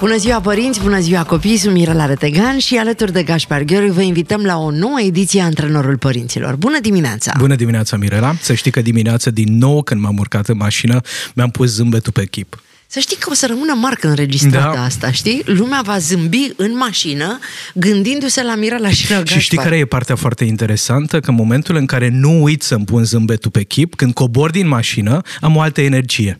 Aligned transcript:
Bună 0.00 0.16
ziua 0.16 0.40
părinți, 0.40 0.80
bună 0.80 1.00
ziua 1.00 1.22
copii, 1.22 1.56
sunt 1.56 1.74
Mirela 1.74 2.06
Retegan 2.06 2.58
și 2.58 2.76
alături 2.76 3.12
de 3.12 3.22
Gaspar 3.22 3.62
Gheorghi 3.62 3.90
vă 3.90 4.00
invităm 4.00 4.42
la 4.42 4.58
o 4.58 4.70
nouă 4.70 5.00
ediție 5.00 5.40
a 5.40 5.44
Antrenorul 5.44 5.98
Părinților. 5.98 6.56
Bună 6.56 6.80
dimineața! 6.80 7.32
Bună 7.38 7.54
dimineața, 7.54 7.96
Mirela! 7.96 8.34
Să 8.40 8.54
știi 8.54 8.70
că 8.70 8.82
dimineața 8.82 9.30
din 9.30 9.58
nou 9.58 9.82
când 9.82 10.00
m-am 10.00 10.18
urcat 10.18 10.48
în 10.48 10.56
mașină 10.56 11.00
mi-am 11.34 11.50
pus 11.50 11.70
zâmbetul 11.70 12.12
pe 12.12 12.26
chip. 12.26 12.62
Să 12.86 12.98
știi 12.98 13.16
că 13.16 13.30
o 13.30 13.34
să 13.34 13.46
rămână 13.46 13.74
marcă 13.74 14.08
înregistrată 14.08 14.76
da. 14.76 14.84
asta, 14.84 15.10
știi? 15.10 15.42
Lumea 15.44 15.80
va 15.84 15.98
zâmbi 15.98 16.50
în 16.56 16.76
mașină 16.76 17.38
gândindu-se 17.74 18.42
la 18.42 18.54
Mirela 18.54 18.90
și 18.90 19.10
la 19.10 19.16
Gaspar. 19.16 19.38
Și 19.38 19.44
știi 19.44 19.58
care 19.58 19.76
e 19.76 19.84
partea 19.84 20.16
foarte 20.16 20.44
interesantă? 20.44 21.20
Că 21.20 21.30
în 21.30 21.36
momentul 21.36 21.76
în 21.76 21.86
care 21.86 22.08
nu 22.08 22.42
uit 22.42 22.62
să-mi 22.62 22.84
pun 22.84 23.04
zâmbetul 23.04 23.50
pe 23.50 23.62
chip, 23.62 23.94
când 23.94 24.12
cobor 24.12 24.50
din 24.50 24.68
mașină, 24.68 25.20
am 25.40 25.56
o 25.56 25.60
altă 25.60 25.80
energie. 25.80 26.36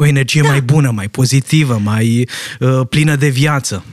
O 0.00 0.06
energie 0.06 0.42
da. 0.42 0.48
mai 0.48 0.60
bună, 0.60 0.90
mai 0.90 1.08
pozitivă, 1.08 1.80
mai 1.84 2.28
uh, 2.60 2.80
plină 2.88 3.16
de 3.16 3.28
viață. 3.28 3.84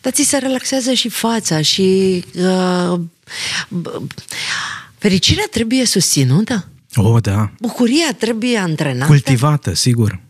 Dar 0.00 0.12
ți 0.12 0.22
se 0.22 0.38
relaxează 0.38 0.92
și 0.92 1.08
fața 1.08 1.60
și... 1.60 2.24
Uh, 2.34 3.00
fericirea 4.98 5.48
trebuie 5.50 5.84
susținută? 5.84 6.68
Oh, 6.94 7.22
da. 7.22 7.50
Bucuria 7.60 8.14
trebuie 8.18 8.58
antrenată? 8.58 9.06
Cultivată, 9.06 9.74
sigur. 9.74 10.20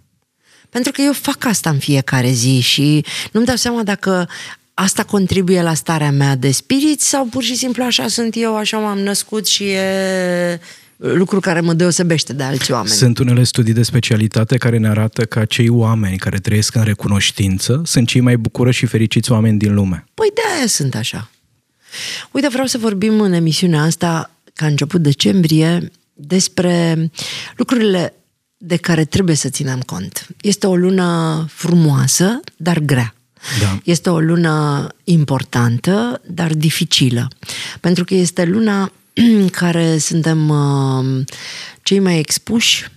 Pentru 0.71 0.93
că 0.93 1.03
eu 1.03 1.13
fac 1.13 1.45
asta 1.45 1.71
în 1.71 1.79
fiecare 1.79 2.31
zi 2.31 2.61
și 2.61 3.05
nu-mi 3.33 3.47
dau 3.47 3.57
seama 3.57 3.83
dacă 3.83 4.29
asta 4.75 5.03
contribuie 5.03 5.63
la 5.63 5.75
starea 5.75 6.11
mea 6.11 6.37
de 6.37 6.51
spirit 6.51 7.01
sau 7.01 7.25
pur 7.25 7.43
și 7.43 7.55
simplu 7.57 7.83
așa 7.83 8.09
sunt 8.09 8.35
eu, 8.37 8.57
așa 8.57 8.79
m-am 8.79 8.99
născut 8.99 9.47
și 9.47 9.65
e 9.65 10.61
lucru 11.03 11.41
care 11.41 11.61
mă 11.61 11.73
deosebește 11.73 12.33
de 12.33 12.43
alți 12.43 12.73
oameni. 12.73 12.95
Sunt 12.95 13.19
unele 13.19 13.43
studii 13.43 13.73
de 13.73 13.83
specialitate 13.83 14.57
care 14.57 14.79
ne 14.79 14.89
arată 14.89 15.25
că 15.25 15.39
acei 15.39 15.69
oameni 15.69 16.17
care 16.19 16.39
trăiesc 16.39 16.75
în 16.75 16.83
recunoștință 16.83 17.83
sunt 17.85 18.09
cei 18.09 18.21
mai 18.21 18.37
bucură 18.37 18.71
și 18.71 18.87
fericiți 18.87 19.33
oameni 19.33 19.59
din 19.59 19.75
lume. 19.75 20.05
Păi 20.15 20.29
de 20.35 20.41
aia 20.57 20.67
sunt 20.67 20.95
așa. 20.95 21.31
Uite, 22.31 22.49
vreau 22.49 22.67
să 22.67 22.79
vorbim 22.79 23.21
în 23.21 23.33
emisiunea 23.33 23.83
asta, 23.83 24.31
ca 24.55 24.67
început 24.67 25.03
decembrie, 25.03 25.91
despre 26.13 27.11
lucrurile 27.57 28.15
de 28.57 28.77
care 28.77 29.05
trebuie 29.05 29.37
să 29.37 29.49
ținem 29.49 29.81
cont. 29.81 30.27
Este 30.41 30.67
o 30.67 30.77
lună 30.77 31.45
frumoasă, 31.49 32.41
dar 32.57 32.79
grea. 32.79 33.15
Da. 33.61 33.79
Este 33.85 34.11
o 34.11 34.21
lună 34.21 34.89
importantă, 35.05 36.21
dar 36.27 36.55
dificilă. 36.55 37.29
Pentru 37.81 38.05
că 38.05 38.15
este 38.15 38.45
luna 38.45 38.81
în 38.83 38.91
care 39.61 39.99
suntem 39.99 40.49
uh, 40.49 41.25
cei 41.83 41.99
mai 41.99 42.19
expuși, 42.19 42.89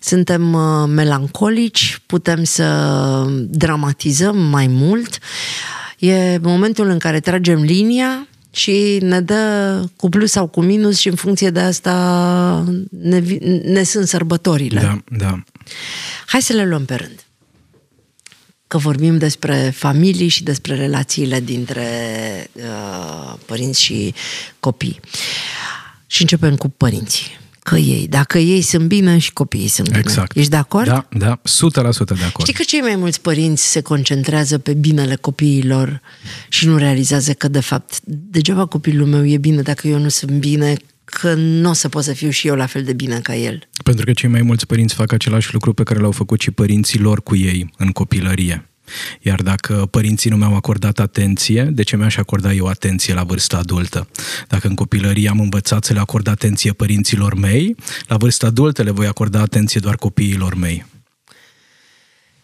suntem 0.00 0.52
uh, 0.52 0.88
melancolici, 0.88 2.00
putem 2.06 2.44
să 2.44 3.26
dramatizăm 3.48 4.38
mai 4.38 4.66
mult. 4.66 5.18
E 5.98 6.38
momentul 6.42 6.88
în 6.88 6.98
care 6.98 7.20
tragem 7.20 7.62
linia 7.62 8.28
și 8.50 8.98
ne 9.00 9.20
dă 9.20 9.84
cu 9.96 10.08
plus 10.08 10.30
sau 10.30 10.46
cu 10.46 10.60
minus 10.60 10.98
și 10.98 11.08
în 11.08 11.14
funcție 11.14 11.50
de 11.50 11.60
asta 11.60 12.64
ne, 12.88 13.22
ne 13.64 13.82
sunt 13.82 14.06
sărbătorile. 14.06 14.80
Da, 14.80 14.98
da. 15.16 15.42
Hai 16.26 16.42
să 16.42 16.52
le 16.52 16.66
luăm 16.66 16.84
pe 16.84 16.94
rând. 16.94 17.24
Că 18.74 18.80
vorbim 18.80 19.18
despre 19.18 19.72
familii 19.74 20.28
și 20.28 20.42
despre 20.42 20.74
relațiile 20.74 21.40
dintre 21.40 21.86
uh, 22.52 23.34
părinți 23.46 23.82
și 23.82 24.14
copii. 24.60 25.00
Și 26.06 26.20
începem 26.20 26.56
cu 26.56 26.68
părinții 26.68 27.38
că 27.62 27.76
ei. 27.76 28.06
Dacă 28.08 28.38
ei 28.38 28.60
sunt 28.60 28.86
bine 28.86 29.18
și 29.18 29.32
copiii 29.32 29.68
sunt 29.68 29.88
bine. 29.88 29.98
Exact. 29.98 30.36
Ești 30.36 30.50
de 30.50 30.56
acord? 30.56 30.86
Da, 30.86 31.08
da, 31.10 31.40
100% 31.40 31.42
de 31.42 32.24
acord. 32.24 32.40
Știi 32.40 32.52
că 32.52 32.62
cei 32.62 32.80
mai 32.80 32.96
mulți 32.96 33.20
părinți 33.20 33.70
se 33.70 33.80
concentrează 33.80 34.58
pe 34.58 34.72
binele 34.72 35.14
copiilor 35.14 36.00
și 36.48 36.66
nu 36.66 36.76
realizează 36.76 37.32
că, 37.32 37.48
de 37.48 37.60
fapt, 37.60 38.00
degeaba 38.04 38.66
copilul 38.66 39.06
meu 39.06 39.26
e 39.26 39.38
bine 39.38 39.62
dacă 39.62 39.88
eu 39.88 39.98
nu 39.98 40.08
sunt 40.08 40.30
bine, 40.30 40.76
că 41.04 41.34
nu 41.34 41.70
o 41.70 41.72
să 41.72 41.88
pot 41.88 42.04
să 42.04 42.12
fiu 42.12 42.30
și 42.30 42.46
eu 42.46 42.54
la 42.54 42.66
fel 42.66 42.82
de 42.82 42.92
bine 42.92 43.20
ca 43.20 43.36
el. 43.36 43.68
Pentru 43.84 44.04
că 44.04 44.12
cei 44.12 44.28
mai 44.28 44.42
mulți 44.42 44.66
părinți 44.66 44.94
fac 44.94 45.12
același 45.12 45.52
lucru 45.52 45.72
pe 45.72 45.82
care 45.82 46.00
l-au 46.00 46.12
făcut 46.12 46.40
și 46.40 46.50
părinții 46.50 46.98
lor 46.98 47.22
cu 47.22 47.36
ei 47.36 47.70
în 47.76 47.90
copilărie. 47.90 48.68
Iar 49.20 49.42
dacă 49.42 49.88
părinții 49.90 50.30
nu 50.30 50.36
mi-au 50.36 50.54
acordat 50.54 50.98
atenție, 50.98 51.62
de 51.62 51.82
ce 51.82 51.96
mi-aș 51.96 52.16
acorda 52.16 52.52
eu 52.52 52.66
atenție 52.66 53.14
la 53.14 53.24
vârsta 53.24 53.56
adultă? 53.56 54.08
Dacă 54.48 54.66
în 54.66 54.74
copilărie 54.74 55.28
am 55.28 55.40
învățat 55.40 55.84
să 55.84 55.92
le 55.92 55.98
acord 55.98 56.28
atenție 56.28 56.72
părinților 56.72 57.34
mei, 57.34 57.76
la 58.06 58.16
vârsta 58.16 58.46
adultă 58.46 58.82
le 58.82 58.90
voi 58.90 59.06
acorda 59.06 59.40
atenție 59.40 59.80
doar 59.80 59.96
copiilor 59.96 60.54
mei. 60.54 60.84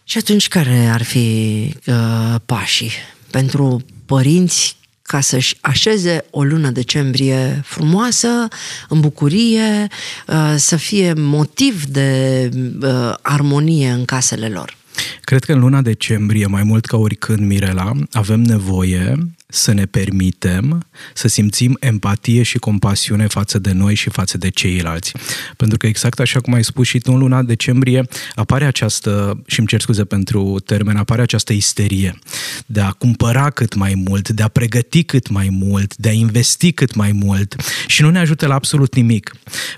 Și 0.05 0.19
atunci 0.19 0.49
care 0.49 0.87
ar 0.87 1.03
fi 1.03 1.75
uh, 1.87 2.35
pașii 2.47 2.91
pentru 3.31 3.85
părinți 4.07 4.77
ca 5.11 5.21
să-și 5.21 5.57
așeze 5.61 6.25
o 6.31 6.43
lună 6.43 6.71
decembrie 6.71 7.63
frumoasă, 7.65 8.49
în 8.89 9.01
bucurie, 9.01 9.87
uh, 10.27 10.55
să 10.57 10.77
fie 10.77 11.13
motiv 11.13 11.85
de 11.85 12.49
uh, 12.83 13.15
armonie 13.23 13.91
în 13.91 14.05
casele 14.05 14.49
lor? 14.49 14.77
Cred 15.21 15.45
că 15.45 15.53
în 15.53 15.59
luna 15.59 15.83
decembrie, 15.83 16.47
mai 16.47 16.63
mult 16.63 16.87
ca 16.87 16.97
oricând, 16.97 17.47
Mirela, 17.47 17.93
avem 18.13 18.41
nevoie 18.41 19.17
să 19.51 19.73
ne 19.73 19.87
permitem 19.87 20.87
să 21.15 21.29
simțim 21.29 21.77
empatie 21.81 22.43
și 22.43 22.59
compasiune 22.59 23.27
față 23.27 23.59
de 23.59 23.73
noi 23.73 23.95
și 23.95 24.11
față 24.11 24.39
de 24.39 24.49
ceilalți. 24.49 25.13
Pentru 25.57 25.79
că 25.79 25.87
exact 25.87 26.21
așa 26.21 26.41
cum 26.41 26.53
ai 26.53 26.65
spus 26.65 26.87
și 26.87 26.99
tu, 26.99 27.13
în 27.13 27.19
luna 27.19 27.43
decembrie 27.43 28.09
apare 28.35 28.65
această, 28.65 29.43
și 29.47 29.59
îmi 29.59 29.69
cer 29.69 29.81
scuze 29.81 30.05
pentru 30.05 30.59
termen, 30.65 30.97
apare 30.97 31.23
această 31.23 31.53
isterie 31.53 32.19
de 32.67 32.81
a 32.81 32.91
cumpăra 32.91 33.51
cât 33.51 33.75
mai 33.75 33.95
mult, 33.95 34.29
de 34.29 34.43
a 34.43 34.49
pregăti 34.49 35.03
cât 35.03 35.29
mai 35.29 35.49
mult, 35.51 35.97
de 35.97 36.09
a 36.09 36.13
investi 36.13 36.73
cât 36.73 36.95
mai 36.95 37.13
mult 37.13 37.57
și 37.87 38.03
nu 38.03 38.11
ne 38.11 38.19
ajută 38.19 38.47
la 38.47 38.55
absolut 38.55 38.95
nimic. 38.95 39.33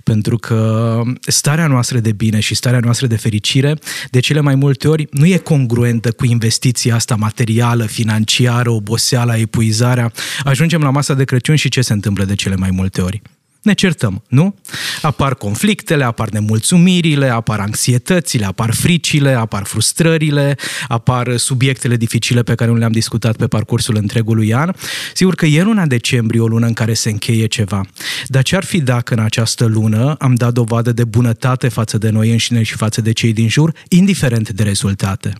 Pentru 0.04 0.36
că 0.36 1.00
starea 1.20 1.66
noastră 1.66 1.98
de 1.98 2.12
bine 2.12 2.40
și 2.40 2.54
starea 2.54 2.80
noastră 2.80 3.06
de 3.06 3.16
fericire, 3.16 3.78
de 4.10 4.20
cele 4.20 4.40
mai 4.40 4.54
multe 4.54 4.88
ori, 4.88 5.06
nu 5.10 5.26
e 5.26 5.36
congruentă 5.36 6.12
cu 6.12 6.24
investiția 6.24 6.94
asta 6.94 7.14
materială, 7.16 7.86
financiară, 7.86 8.70
oboseala, 8.70 9.36
epuizarea 9.36 9.61
epuizarea, 9.62 10.12
ajungem 10.44 10.82
la 10.82 10.90
masa 10.90 11.14
de 11.14 11.24
Crăciun 11.24 11.56
și 11.56 11.68
ce 11.68 11.80
se 11.80 11.92
întâmplă 11.92 12.24
de 12.24 12.34
cele 12.34 12.56
mai 12.56 12.70
multe 12.70 13.00
ori? 13.00 13.22
Ne 13.62 13.72
certăm, 13.72 14.22
nu? 14.28 14.54
Apar 15.02 15.34
conflictele, 15.34 16.04
apar 16.04 16.28
nemulțumirile, 16.28 17.28
apar 17.28 17.60
anxietățile, 17.60 18.44
apar 18.44 18.74
fricile, 18.74 19.32
apar 19.34 19.64
frustrările, 19.64 20.56
apar 20.88 21.36
subiectele 21.36 21.96
dificile 21.96 22.42
pe 22.42 22.54
care 22.54 22.70
nu 22.70 22.76
le-am 22.76 22.92
discutat 22.92 23.36
pe 23.36 23.46
parcursul 23.46 23.96
întregului 23.96 24.54
an. 24.54 24.72
Sigur 25.14 25.34
că 25.34 25.46
e 25.46 25.62
luna 25.62 25.86
decembrie 25.86 26.40
o 26.40 26.46
lună 26.46 26.66
în 26.66 26.72
care 26.72 26.94
se 26.94 27.10
încheie 27.10 27.46
ceva. 27.46 27.80
Dar 28.26 28.42
ce 28.42 28.56
ar 28.56 28.64
fi 28.64 28.80
dacă 28.80 29.14
în 29.14 29.20
această 29.20 29.64
lună 29.64 30.14
am 30.18 30.34
dat 30.34 30.52
dovadă 30.52 30.92
de 30.92 31.04
bunătate 31.04 31.68
față 31.68 31.98
de 31.98 32.10
noi 32.10 32.30
înșine 32.30 32.62
și 32.62 32.74
față 32.74 33.00
de 33.00 33.12
cei 33.12 33.32
din 33.32 33.48
jur, 33.48 33.72
indiferent 33.88 34.50
de 34.50 34.62
rezultate? 34.62 35.32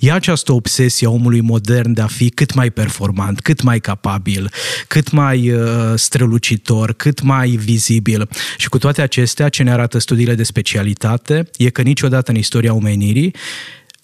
E 0.00 0.12
această 0.12 0.52
obsesie 0.52 1.06
a 1.06 1.10
omului 1.10 1.40
modern 1.40 1.92
de 1.92 2.00
a 2.00 2.06
fi 2.06 2.30
cât 2.30 2.54
mai 2.54 2.70
performant, 2.70 3.40
cât 3.40 3.62
mai 3.62 3.80
capabil, 3.80 4.50
cât 4.88 5.10
mai 5.10 5.50
uh, 5.50 5.62
strălucitor, 5.94 6.92
cât 6.92 7.22
mai 7.22 7.56
vizibil. 7.66 8.28
Și 8.56 8.68
cu 8.68 8.78
toate 8.78 9.02
acestea, 9.02 9.48
ce 9.48 9.62
ne 9.62 9.72
arată 9.72 9.98
studiile 9.98 10.34
de 10.34 10.42
specialitate 10.42 11.50
e 11.56 11.70
că 11.70 11.82
niciodată 11.82 12.30
în 12.30 12.36
istoria 12.36 12.74
omenirii 12.74 13.34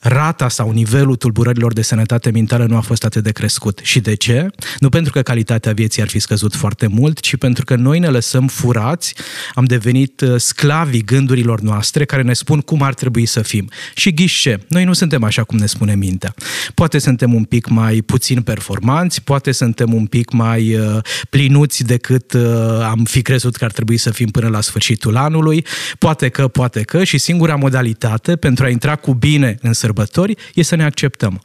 rata 0.03 0.49
sau 0.49 0.71
nivelul 0.71 1.17
tulburărilor 1.17 1.73
de 1.73 1.83
sănătate 1.83 2.31
mentală 2.31 2.67
nu 2.67 2.77
a 2.77 2.81
fost 2.81 3.05
atât 3.05 3.23
de 3.23 3.31
crescut. 3.31 3.81
Și 3.83 4.01
de 4.01 4.15
ce? 4.15 4.47
Nu 4.79 4.89
pentru 4.89 5.13
că 5.13 5.23
calitatea 5.23 5.73
vieții 5.73 6.03
ar 6.03 6.09
fi 6.09 6.19
scăzut 6.19 6.55
foarte 6.55 6.87
mult, 6.87 7.21
ci 7.21 7.37
pentru 7.37 7.65
că 7.65 7.75
noi 7.75 7.99
ne 7.99 8.09
lăsăm 8.09 8.47
furați, 8.47 9.15
am 9.55 9.65
devenit 9.65 10.21
uh, 10.21 10.35
sclavii 10.37 11.05
gândurilor 11.05 11.61
noastre 11.61 12.05
care 12.05 12.23
ne 12.23 12.33
spun 12.33 12.61
cum 12.61 12.83
ar 12.83 12.95
trebui 12.95 13.27
să 13.27 13.43
fim. 13.43 13.71
Și 13.95 14.15
ghișe, 14.15 14.59
noi 14.69 14.85
nu 14.85 14.93
suntem 14.93 15.25
așa 15.25 15.45
cum 15.45 15.59
ne 15.59 15.67
spune 15.67 15.95
mintea. 15.95 16.35
Poate 16.75 16.99
suntem 16.99 17.35
un 17.35 17.45
pic 17.45 17.69
mai 17.69 17.97
puțin 17.97 18.43
performanți, 18.43 19.23
poate 19.23 19.53
suntem 19.53 19.95
un 19.95 20.07
pic 20.07 20.31
mai 20.31 20.75
uh, 20.75 20.99
plinuți 21.31 21.85
decât 21.85 22.33
uh, 22.33 22.43
am 22.83 23.05
fi 23.05 23.23
crezut 23.23 23.57
că 23.57 23.65
ar 23.65 23.73
trebui 23.73 23.97
să 23.97 24.11
fim 24.11 24.29
până 24.29 24.49
la 24.49 24.61
sfârșitul 24.61 25.17
anului, 25.17 25.67
poate 25.99 26.29
că, 26.29 26.49
poate 26.49 26.81
că, 26.81 27.05
și 27.05 27.19
singura 27.19 27.55
modalitate 27.55 28.37
pentru 28.37 28.65
a 28.65 28.69
intra 28.69 28.97
cu 28.97 29.15
bine 29.15 29.57
în 29.61 29.73
sărbători 29.73 29.91
e 30.55 30.63
să 30.63 30.75
ne 30.75 30.85
acceptăm. 30.85 31.43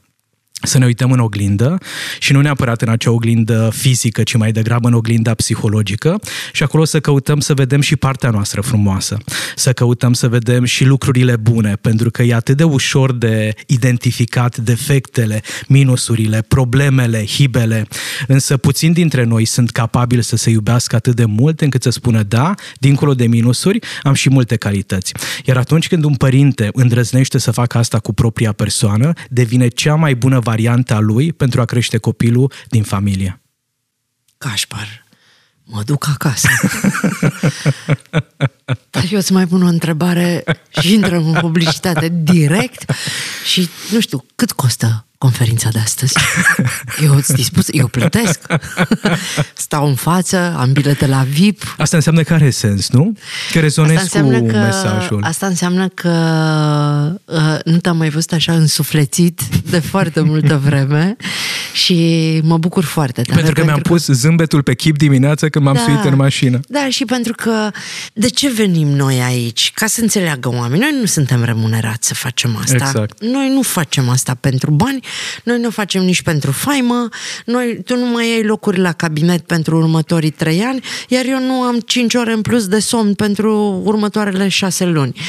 Să 0.62 0.78
ne 0.78 0.86
uităm 0.86 1.12
în 1.12 1.20
oglindă 1.20 1.78
și 2.20 2.34
nu 2.34 2.42
neapărat 2.42 2.82
în 2.82 2.90
acea 2.90 3.12
oglindă 3.12 3.70
fizică, 3.74 4.24
ci 4.24 4.36
mai 4.36 4.52
degrabă 4.52 4.88
în 4.88 4.94
oglinda 4.94 5.34
psihologică 5.34 6.20
și 6.52 6.64
acolo 6.64 6.86
să 6.86 7.00
căutăm 7.00 7.40
să 7.40 7.54
vedem 7.54 7.82
și 7.82 7.96
partea 7.96 8.30
noastră 8.30 8.62
frumoasă, 8.62 9.18
să 9.56 9.74
căutăm 9.74 10.14
să 10.14 10.28
vedem 10.28 10.64
și 10.64 10.86
lucrurile 10.86 11.36
bune, 11.36 11.76
pentru 11.82 12.12
că 12.12 12.24
e 12.24 12.34
atât 12.34 12.58
de 12.58 12.64
ușor 12.64 13.14
de 13.14 13.54
identificat 13.66 14.58
defectele, 14.58 15.42
minusurile, 15.68 16.42
problemele, 16.48 17.26
hibele, 17.26 17.88
însă 18.28 18.58
puțin 18.58 18.92
dintre 18.92 19.24
noi 19.24 19.46
sunt 19.46 19.72
capabili 19.72 20.24
să 20.24 20.36
se 20.36 20.50
iubească 20.50 20.96
atât 20.96 21.16
de 21.16 21.26
mult 21.26 21.62
încât 21.62 21.82
să 21.82 21.90
spună 21.90 22.24
da, 22.24 22.54
dincolo 22.80 23.14
de 23.14 23.28
minusuri, 23.28 23.80
am 24.04 24.14
și 24.14 24.30
multe 24.30 24.56
calități. 24.56 25.14
Iar 25.46 25.58
atunci 25.58 25.88
când 25.88 26.04
un 26.04 26.16
părinte 26.16 26.70
îndrăznește 26.74 27.38
să 27.38 27.52
facă 27.52 27.78
asta 27.78 28.00
cu 28.00 28.14
propria 28.14 28.52
persoană, 28.52 29.14
devine 29.30 29.68
cea 29.68 29.96
mai 29.96 30.16
bună 30.16 30.40
varianta 30.48 31.00
lui 31.00 31.34
pentru 31.34 31.62
a 31.62 31.66
crește 31.66 31.98
copilul 31.98 32.52
din 32.70 32.84
familie. 32.84 33.42
Cașpar, 34.38 35.06
mă 35.64 35.84
duc 35.84 36.08
acasă. 36.08 36.50
Dar 38.90 39.04
eu 39.12 39.18
îți 39.18 39.32
mai 39.32 39.48
pun 39.48 39.64
o 39.64 39.68
întrebare 39.68 40.44
și 40.80 40.94
intrăm 40.94 41.28
în 41.28 41.40
publicitate 41.40 42.12
direct 42.24 42.92
și 43.46 43.70
nu 43.92 44.00
știu, 44.00 44.26
cât 44.36 44.52
costă 44.52 45.08
conferința 45.18 45.70
de 45.70 45.80
astăzi. 45.80 46.14
Eu 47.04 47.16
îți 47.16 47.34
dispus, 47.34 47.66
eu 47.72 47.88
plătesc. 47.88 48.40
Stau 49.54 49.88
în 49.88 49.96
față, 49.96 50.56
am 50.58 50.72
bilete 50.72 51.08
la 51.08 51.26
VIP. 51.30 51.76
Asta 51.78 51.96
înseamnă 51.96 52.22
că 52.22 52.34
are 52.34 52.50
sens, 52.50 52.90
nu? 52.90 53.14
Că 53.52 53.60
rezonezi 53.60 54.20
cu 54.20 54.30
că, 54.30 54.58
mesajul. 54.58 55.24
Asta 55.24 55.46
înseamnă 55.46 55.88
că 55.88 56.10
uh, 57.26 57.58
nu 57.64 57.78
te-am 57.78 57.98
mai 57.98 58.10
văzut 58.10 58.32
așa 58.32 58.54
însuflețit 58.54 59.42
de 59.70 59.80
foarte 59.80 60.22
multă 60.22 60.62
vreme 60.64 61.16
și 61.74 62.40
mă 62.44 62.58
bucur 62.58 62.84
foarte 62.84 63.22
tare. 63.22 63.42
Pentru 63.42 63.54
că 63.54 63.54
pentru 63.54 63.66
mi-am 63.66 63.82
că... 63.82 63.90
pus 63.90 64.06
zâmbetul 64.06 64.64
pe 64.64 64.76
chip 64.76 64.98
dimineața 64.98 65.50
când 65.50 65.66
m-am 65.66 65.74
da, 65.74 65.82
suit 65.82 66.04
în 66.04 66.16
mașină. 66.16 66.60
Da, 66.68 66.90
și 66.90 67.06
pentru 67.06 67.34
că 67.34 67.72
de 68.14 68.30
ce 68.30 68.50
venim 68.58 68.88
noi 68.88 69.22
aici? 69.22 69.72
Ca 69.76 69.86
să 69.86 70.02
înțeleagă 70.02 70.50
oamenii. 70.50 70.90
Noi 70.90 71.00
nu 71.00 71.06
suntem 71.06 71.44
remunerați 71.44 72.08
să 72.08 72.14
facem 72.14 72.58
asta. 72.62 72.76
Exact. 72.76 73.24
Noi 73.24 73.50
nu 73.50 73.62
facem 73.62 74.10
asta 74.10 74.38
pentru 74.40 74.72
bani, 74.72 75.00
noi 75.44 75.60
nu 75.60 75.70
facem 75.70 76.04
nici 76.04 76.22
pentru 76.22 76.52
faimă, 76.52 77.10
noi, 77.46 77.82
tu 77.86 77.96
nu 77.96 78.06
mai 78.06 78.24
ai 78.24 78.44
locuri 78.44 78.80
la 78.80 78.92
cabinet 78.92 79.46
pentru 79.46 79.78
următorii 79.78 80.30
trei 80.30 80.62
ani, 80.62 80.84
iar 81.08 81.26
eu 81.26 81.40
nu 81.40 81.54
am 81.54 81.80
cinci 81.80 82.14
ore 82.14 82.34
în 82.34 82.42
plus 82.42 82.68
de 82.68 82.80
somn 82.80 83.14
pentru 83.14 83.82
următoarele 83.84 84.48
șase 84.48 84.86
luni. 84.86 85.20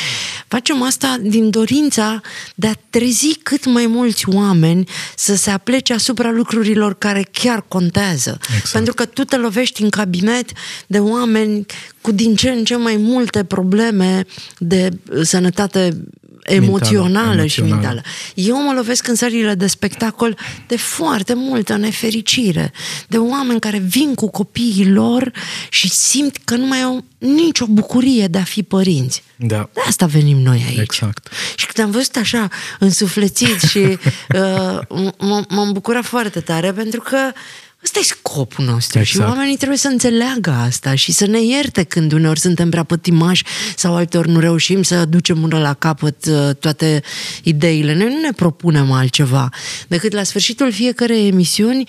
Facem 0.49 0.83
asta 0.83 1.17
din 1.21 1.51
dorința 1.51 2.21
de 2.55 2.67
a 2.67 2.73
trezi 2.91 3.39
cât 3.43 3.67
mai 3.67 3.87
mulți 3.87 4.29
oameni 4.29 4.89
să 5.17 5.37
se 5.37 5.51
aplece 5.51 5.93
asupra 5.93 6.31
lucrurilor 6.31 6.99
care 6.99 7.27
chiar 7.33 7.65
contează. 7.69 8.39
Exact. 8.41 8.73
Pentru 8.73 8.95
că 8.95 9.05
tu 9.05 9.25
te 9.25 9.37
lovești 9.37 9.83
în 9.83 9.89
cabinet 9.89 10.51
de 10.87 10.99
oameni 10.99 11.67
cu 12.09 12.15
din 12.15 12.35
ce 12.35 12.51
în 12.51 12.65
ce 12.65 12.77
mai 12.77 12.97
multe 12.97 13.45
probleme 13.45 14.25
de 14.59 14.89
sănătate 15.23 15.97
emoțională, 16.43 17.47
și 17.47 17.63
mentală. 17.63 18.03
Eu 18.35 18.63
mă 18.63 18.73
lovesc 18.73 19.09
în 19.09 19.15
sările 19.15 19.55
de 19.55 19.67
spectacol 19.67 20.39
de 20.67 20.77
foarte 20.77 21.35
multă 21.35 21.77
nefericire, 21.77 22.73
de 23.09 23.17
oameni 23.19 23.61
care 23.61 23.79
vin 23.79 24.15
cu 24.15 24.31
copiii 24.31 24.91
lor 24.91 25.33
și 25.69 25.91
simt 25.91 26.37
că 26.45 26.57
nu 26.57 26.67
mai 26.67 26.83
au 26.83 27.05
nicio 27.19 27.67
bucurie 27.67 28.27
de 28.27 28.39
a 28.39 28.43
fi 28.43 28.63
părinți. 28.63 29.23
Da. 29.37 29.71
De 29.73 29.81
asta 29.87 30.07
venim 30.07 30.39
noi 30.39 30.65
aici. 30.69 30.79
Exact. 30.79 31.29
Și 31.57 31.67
când 31.67 31.87
am 31.87 31.93
văzut 31.93 32.17
așa 32.17 32.49
însuflețit 32.79 33.61
și 33.61 33.79
uh, 34.35 34.79
m-am 35.49 35.73
bucurat 35.73 36.05
foarte 36.05 36.41
tare 36.41 36.73
pentru 36.73 37.01
că 37.01 37.19
Ăsta 37.85 37.99
e 37.99 38.03
scopul 38.03 38.65
nostru 38.65 38.99
exact. 38.99 39.25
și 39.25 39.31
oamenii 39.31 39.57
trebuie 39.57 39.79
să 39.79 39.89
înțeleagă 39.89 40.51
asta 40.51 40.95
și 40.95 41.13
să 41.13 41.27
ne 41.27 41.43
ierte 41.43 41.83
când 41.83 42.13
uneori 42.13 42.41
suntem 42.41 42.71
prea 42.71 42.83
pătimași 42.83 43.45
sau 43.77 43.95
alteori 43.95 44.31
nu 44.31 44.41
reușim 44.41 44.83
să 44.83 45.05
ducem 45.05 45.43
una 45.43 45.59
la 45.59 45.75
capăt 45.75 46.27
uh, 46.27 46.55
toate 46.55 47.03
ideile. 47.43 47.95
Noi 47.95 48.09
nu 48.09 48.21
ne 48.21 48.33
propunem 48.33 48.93
altceva 48.93 49.49
decât 49.89 50.13
la 50.13 50.23
sfârșitul 50.23 50.73
fiecarei 50.73 51.27
emisiuni 51.27 51.85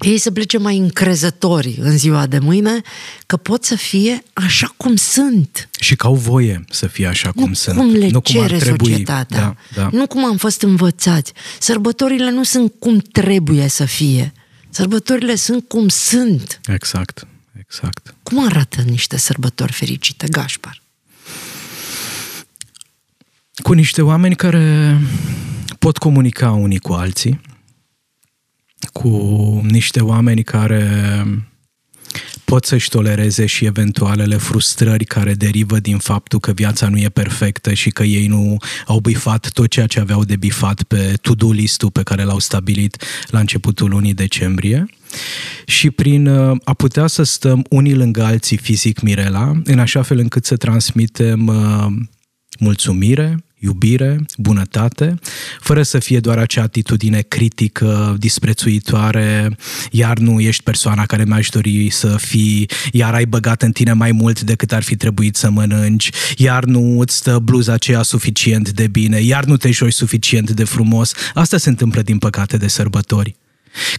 ei 0.00 0.18
să 0.18 0.30
plece 0.30 0.58
mai 0.58 0.76
încrezători 0.76 1.78
în 1.80 1.98
ziua 1.98 2.26
de 2.26 2.38
mâine 2.38 2.80
că 3.26 3.36
pot 3.36 3.64
să 3.64 3.74
fie 3.74 4.22
așa 4.32 4.74
cum 4.76 4.96
sunt. 4.96 5.68
Și 5.80 5.96
că 5.96 6.06
au 6.06 6.14
voie 6.14 6.64
să 6.70 6.86
fie 6.86 7.06
așa 7.06 7.30
cum 7.30 7.48
nu 7.48 7.54
sunt. 7.54 7.76
cum 7.76 7.92
le 7.92 8.08
nu 8.08 8.20
cere 8.20 8.38
cum 8.44 8.54
ar 8.54 8.60
trebui. 8.60 8.90
societatea. 8.90 9.56
Da, 9.74 9.82
da. 9.82 9.88
Nu 9.92 10.06
cum 10.06 10.24
am 10.24 10.36
fost 10.36 10.62
învățați. 10.62 11.32
Sărbătorile 11.58 12.30
nu 12.30 12.42
sunt 12.42 12.72
cum 12.78 12.98
trebuie 12.98 13.68
să 13.68 13.84
fie. 13.84 14.32
Sărbătorile 14.70 15.34
sunt 15.34 15.68
cum 15.68 15.88
sunt. 15.88 16.60
Exact, 16.66 17.26
exact. 17.58 18.14
Cum 18.22 18.46
arată 18.46 18.80
niște 18.80 19.16
sărbători 19.16 19.72
fericite, 19.72 20.28
Gașpar? 20.28 20.82
Cu 23.62 23.72
niște 23.72 24.02
oameni 24.02 24.36
care 24.36 24.98
pot 25.78 25.98
comunica 25.98 26.50
unii 26.50 26.78
cu 26.78 26.92
alții, 26.92 27.40
cu 28.92 29.08
niște 29.64 30.00
oameni 30.00 30.42
care 30.42 31.24
pot 32.44 32.64
să-și 32.64 32.88
tolereze 32.88 33.46
și 33.46 33.64
eventualele 33.64 34.36
frustrări 34.36 35.04
care 35.04 35.34
derivă 35.34 35.78
din 35.78 35.98
faptul 35.98 36.40
că 36.40 36.52
viața 36.52 36.88
nu 36.88 36.98
e 36.98 37.08
perfectă 37.08 37.72
și 37.72 37.90
că 37.90 38.02
ei 38.02 38.26
nu 38.26 38.56
au 38.86 38.98
bifat 38.98 39.48
tot 39.48 39.70
ceea 39.70 39.86
ce 39.86 40.00
aveau 40.00 40.24
de 40.24 40.36
bifat 40.36 40.82
pe 40.82 41.18
to-do 41.20 41.50
list-ul 41.50 41.90
pe 41.90 42.02
care 42.02 42.22
l-au 42.22 42.38
stabilit 42.38 43.02
la 43.26 43.38
începutul 43.38 43.88
lunii 43.88 44.14
decembrie. 44.14 44.86
Și 45.66 45.90
prin 45.90 46.26
uh, 46.26 46.56
a 46.64 46.74
putea 46.74 47.06
să 47.06 47.22
stăm 47.22 47.64
unii 47.68 47.94
lângă 47.94 48.22
alții 48.22 48.56
fizic 48.56 49.00
Mirela, 49.00 49.52
în 49.64 49.78
așa 49.78 50.02
fel 50.02 50.18
încât 50.18 50.44
să 50.44 50.56
transmitem 50.56 51.46
uh, 51.46 51.86
mulțumire, 52.58 53.44
iubire, 53.58 54.20
bunătate, 54.36 55.14
fără 55.60 55.82
să 55.82 55.98
fie 55.98 56.20
doar 56.20 56.38
acea 56.38 56.62
atitudine 56.62 57.20
critică, 57.20 58.16
disprețuitoare, 58.18 59.56
iar 59.90 60.18
nu 60.18 60.40
ești 60.40 60.62
persoana 60.62 61.06
care 61.06 61.24
mi-aș 61.24 61.48
dori 61.48 61.90
să 61.90 62.16
fii, 62.16 62.70
iar 62.92 63.14
ai 63.14 63.24
băgat 63.24 63.62
în 63.62 63.72
tine 63.72 63.92
mai 63.92 64.12
mult 64.12 64.40
decât 64.40 64.72
ar 64.72 64.82
fi 64.82 64.96
trebuit 64.96 65.36
să 65.36 65.50
mănânci, 65.50 66.10
iar 66.36 66.64
nu 66.64 66.98
îți 67.00 67.16
stă 67.16 67.38
bluza 67.38 67.72
aceea 67.72 68.02
suficient 68.02 68.70
de 68.70 68.86
bine, 68.86 69.20
iar 69.20 69.44
nu 69.44 69.56
te 69.56 69.70
joci 69.70 69.92
suficient 69.92 70.50
de 70.50 70.64
frumos. 70.64 71.12
Asta 71.34 71.56
se 71.56 71.68
întâmplă 71.68 72.02
din 72.02 72.18
păcate 72.18 72.56
de 72.56 72.68
sărbători. 72.68 73.36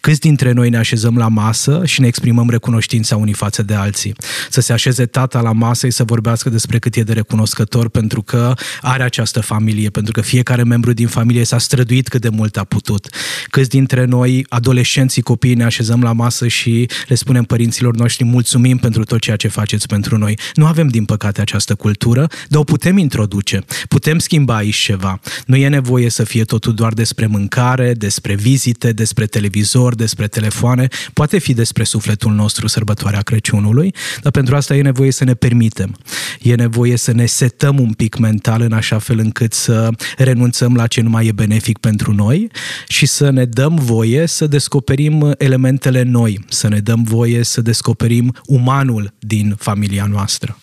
Câți 0.01 0.19
dintre 0.19 0.51
noi 0.51 0.69
ne 0.69 0.77
așezăm 0.77 1.17
la 1.17 1.27
masă 1.27 1.81
și 1.85 2.01
ne 2.01 2.07
exprimăm 2.07 2.49
recunoștința 2.49 3.15
unii 3.15 3.33
față 3.33 3.63
de 3.63 3.73
alții? 3.73 4.13
Să 4.49 4.61
se 4.61 4.73
așeze 4.73 5.05
tata 5.05 5.41
la 5.41 5.51
masă 5.51 5.85
și 5.87 5.93
să 5.93 6.03
vorbească 6.03 6.49
despre 6.49 6.79
cât 6.79 6.95
e 6.95 7.01
de 7.01 7.13
recunoscător 7.13 7.89
pentru 7.89 8.21
că 8.21 8.53
are 8.81 9.03
această 9.03 9.39
familie, 9.39 9.89
pentru 9.89 10.11
că 10.11 10.21
fiecare 10.21 10.63
membru 10.63 10.93
din 10.93 11.07
familie 11.07 11.43
s-a 11.43 11.57
străduit 11.57 12.07
cât 12.07 12.21
de 12.21 12.29
mult 12.29 12.57
a 12.57 12.63
putut. 12.63 13.07
Câți 13.49 13.69
dintre 13.69 14.05
noi, 14.05 14.45
adolescenții, 14.49 15.21
copiii, 15.21 15.55
ne 15.55 15.63
așezăm 15.63 16.01
la 16.01 16.11
masă 16.11 16.47
și 16.47 16.89
le 17.07 17.15
spunem 17.15 17.43
părinților 17.43 17.95
noștri 17.95 18.23
mulțumim 18.23 18.77
pentru 18.77 19.03
tot 19.03 19.19
ceea 19.19 19.35
ce 19.35 19.47
faceți 19.47 19.87
pentru 19.87 20.17
noi. 20.17 20.37
Nu 20.53 20.65
avem, 20.65 20.87
din 20.87 21.05
păcate, 21.05 21.41
această 21.41 21.75
cultură, 21.75 22.27
dar 22.47 22.61
o 22.61 22.63
putem 22.63 22.97
introduce. 22.97 23.63
Putem 23.87 24.19
schimba 24.19 24.55
aici 24.55 24.75
ceva. 24.75 25.19
Nu 25.45 25.55
e 25.55 25.67
nevoie 25.67 26.09
să 26.09 26.23
fie 26.23 26.43
totul 26.43 26.73
doar 26.73 26.93
despre 26.93 27.25
mâncare, 27.25 27.93
despre 27.93 28.35
vizite, 28.35 28.91
despre 28.91 29.25
televizor 29.25 29.68
televizor, 29.69 29.95
despre 29.95 30.27
telefoane, 30.27 30.87
poate 31.13 31.37
fi 31.37 31.53
despre 31.53 31.83
sufletul 31.83 32.33
nostru 32.33 32.67
sărbătoarea 32.67 33.21
Crăciunului, 33.21 33.93
dar 34.21 34.31
pentru 34.31 34.55
asta 34.55 34.75
e 34.75 34.81
nevoie 34.81 35.11
să 35.11 35.23
ne 35.23 35.33
permitem. 35.33 35.95
E 36.41 36.55
nevoie 36.55 36.95
să 36.97 37.11
ne 37.11 37.25
setăm 37.25 37.79
un 37.79 37.93
pic 37.93 38.17
mental 38.17 38.61
în 38.61 38.71
așa 38.71 38.99
fel 38.99 39.19
încât 39.19 39.53
să 39.53 39.89
renunțăm 40.17 40.75
la 40.75 40.87
ce 40.87 41.01
nu 41.01 41.09
mai 41.09 41.27
e 41.27 41.31
benefic 41.31 41.77
pentru 41.77 42.13
noi 42.13 42.51
și 42.87 43.05
să 43.05 43.29
ne 43.29 43.45
dăm 43.45 43.75
voie 43.75 44.25
să 44.25 44.47
descoperim 44.47 45.33
elementele 45.37 46.03
noi, 46.03 46.45
să 46.49 46.67
ne 46.67 46.79
dăm 46.79 47.03
voie 47.03 47.43
să 47.43 47.61
descoperim 47.61 48.35
umanul 48.45 49.13
din 49.19 49.55
familia 49.57 50.05
noastră. 50.05 50.57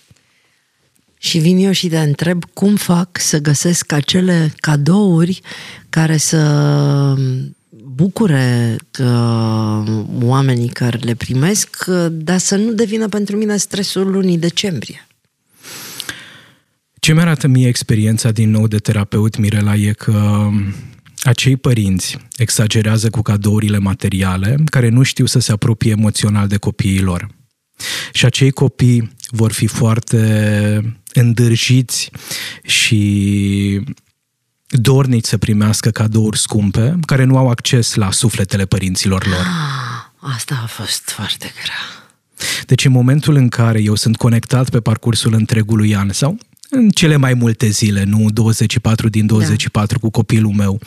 Și 1.18 1.38
vin 1.38 1.58
eu 1.58 1.72
și 1.72 1.88
te 1.88 1.98
întreb 1.98 2.44
cum 2.54 2.76
fac 2.76 3.08
să 3.20 3.38
găsesc 3.38 3.92
acele 3.92 4.52
cadouri 4.56 5.40
care 5.88 6.16
să 6.16 6.38
bucure 7.97 8.76
uh, 8.99 10.05
oamenii 10.23 10.69
care 10.69 10.99
le 10.99 11.15
primesc, 11.15 11.85
uh, 11.88 12.07
dar 12.11 12.38
să 12.38 12.57
nu 12.57 12.73
devină 12.73 13.09
pentru 13.09 13.37
mine 13.37 13.57
stresul 13.57 14.11
lunii 14.11 14.38
decembrie. 14.38 15.07
Ce 17.00 17.12
mi 17.12 17.21
arată 17.21 17.47
mie 17.47 17.69
experiența 17.69 18.31
din 18.31 18.50
nou 18.50 18.67
de 18.67 18.76
terapeut, 18.76 19.38
Mirela, 19.38 19.75
e 19.75 19.93
că 19.93 20.11
um, 20.11 20.75
acei 21.23 21.57
părinți 21.57 22.19
exagerează 22.37 23.11
cu 23.11 23.23
cadourile 23.23 23.79
materiale 23.79 24.57
care 24.65 24.88
nu 24.88 25.03
știu 25.03 25.26
să 25.26 25.38
se 25.38 25.53
apropie 25.53 25.91
emoțional 25.91 26.49
de 26.49 26.57
copiii 26.57 27.00
lor. 27.00 27.29
Și 28.12 28.25
acei 28.25 28.50
copii 28.50 29.11
vor 29.31 29.53
fi 29.53 29.67
foarte 29.67 30.97
îndârjiți 31.12 32.11
și 32.62 33.81
dornici 34.76 35.25
să 35.25 35.38
primească 35.38 35.90
cadouri 35.90 36.38
scumpe, 36.38 36.99
care 37.06 37.25
nu 37.25 37.37
au 37.37 37.49
acces 37.49 37.95
la 37.95 38.11
sufletele 38.11 38.64
părinților 38.64 39.26
lor. 39.26 39.40
Ah, 39.40 40.35
asta 40.35 40.61
a 40.62 40.66
fost 40.66 41.11
foarte 41.11 41.52
grea. 41.62 42.06
Deci 42.66 42.85
în 42.85 42.92
momentul 42.92 43.35
în 43.35 43.49
care 43.49 43.83
eu 43.83 43.95
sunt 43.95 44.16
conectat 44.16 44.71
pe 44.71 44.80
parcursul 44.80 45.35
întregului 45.35 45.95
an 45.95 46.11
sau 46.12 46.38
în 46.76 46.88
cele 46.88 47.16
mai 47.16 47.35
multe 47.35 47.68
zile, 47.68 48.04
nu 48.06 48.30
24 48.30 49.09
din 49.09 49.26
24 49.26 49.99
da. 49.99 50.00
cu 50.00 50.11
copilul 50.11 50.52
meu. 50.52 50.80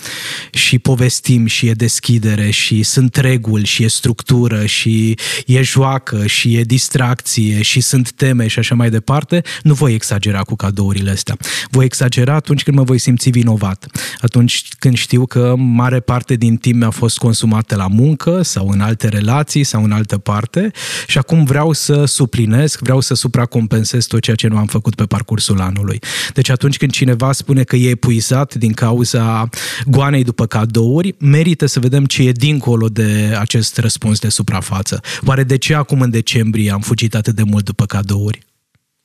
Și 0.52 0.80
povestim 0.80 1.46
și 1.46 1.68
e 1.68 1.74
deschidere 1.74 2.50
și 2.50 2.84
sunt 2.84 3.16
reguli 3.16 3.66
și 3.66 3.84
e 3.84 3.88
structură 3.88 4.66
și 4.66 5.18
e 5.46 5.62
joacă 5.62 6.28
și 6.28 6.56
e 6.56 6.64
distracție 6.64 7.62
și 7.62 7.82
sunt 7.82 8.12
teme 8.12 8.48
și 8.48 8.60
așa 8.60 8.76
mai 8.76 8.90
departe, 8.90 9.42
nu 9.64 9.74
voi 9.74 9.94
exagera 9.94 10.42
cu 10.42 10.56
cadourile 10.56 11.12
astea. 11.12 11.38
Voi 11.70 11.86
exagera 11.86 12.34
atunci 12.34 12.64
când 12.64 12.78
mă 12.78 12.84
voi 12.84 12.98
simți 12.98 13.30
vinovat, 13.30 13.86
atunci 14.22 14.68
când 14.80 14.96
știu 14.98 15.26
că 15.26 15.54
mare 15.58 16.00
parte 16.00 16.36
din 16.36 16.56
timp 16.56 16.76
mi-a 16.80 16.90
fost 16.90 17.18
consumată 17.18 17.76
la 17.76 17.88
muncă 17.88 18.42
sau 18.42 18.70
în 18.70 18.82
alte 18.82 19.08
relații 19.08 19.64
sau 19.64 19.84
în 19.84 19.92
altă 19.92 20.18
parte. 20.18 20.72
Și 21.08 21.18
acum 21.18 21.44
vreau 21.44 21.74
să 21.74 22.06
suplinesc, 22.06 22.80
vreau 22.80 23.00
să 23.00 23.14
supracompensez 23.14 24.06
tot 24.06 24.22
ceea 24.22 24.36
ce 24.36 24.48
nu 24.48 24.58
am 24.58 24.66
făcut 24.66 24.96
pe 24.96 25.04
parcursul 25.04 25.62
anului 25.62 25.79
anului. 25.80 26.00
Deci 26.34 26.50
atunci 26.50 26.78
când 26.78 26.92
cineva 26.92 27.32
spune 27.32 27.64
că 27.64 27.76
e 27.76 27.90
epuizat 27.90 28.56
din 28.56 28.74
cauza 28.74 29.50
goanei 29.86 30.24
după 30.24 30.46
cadouri, 30.46 31.16
merită 31.20 31.66
să 31.66 31.80
vedem 31.80 32.06
ce 32.06 32.24
e 32.24 32.32
dincolo 32.32 32.88
de 32.88 33.36
acest 33.40 33.78
răspuns 33.78 34.20
de 34.20 34.30
suprafață. 34.30 35.02
Oare 35.26 35.44
de 35.44 35.58
ce 35.58 35.74
acum 35.74 36.02
în 36.02 36.10
decembrie 36.10 36.72
am 36.72 36.82
fugit 36.82 37.16
atât 37.16 37.36
de 37.36 37.44
mult 37.44 37.66
după 37.66 37.86
cadouri? 37.86 38.40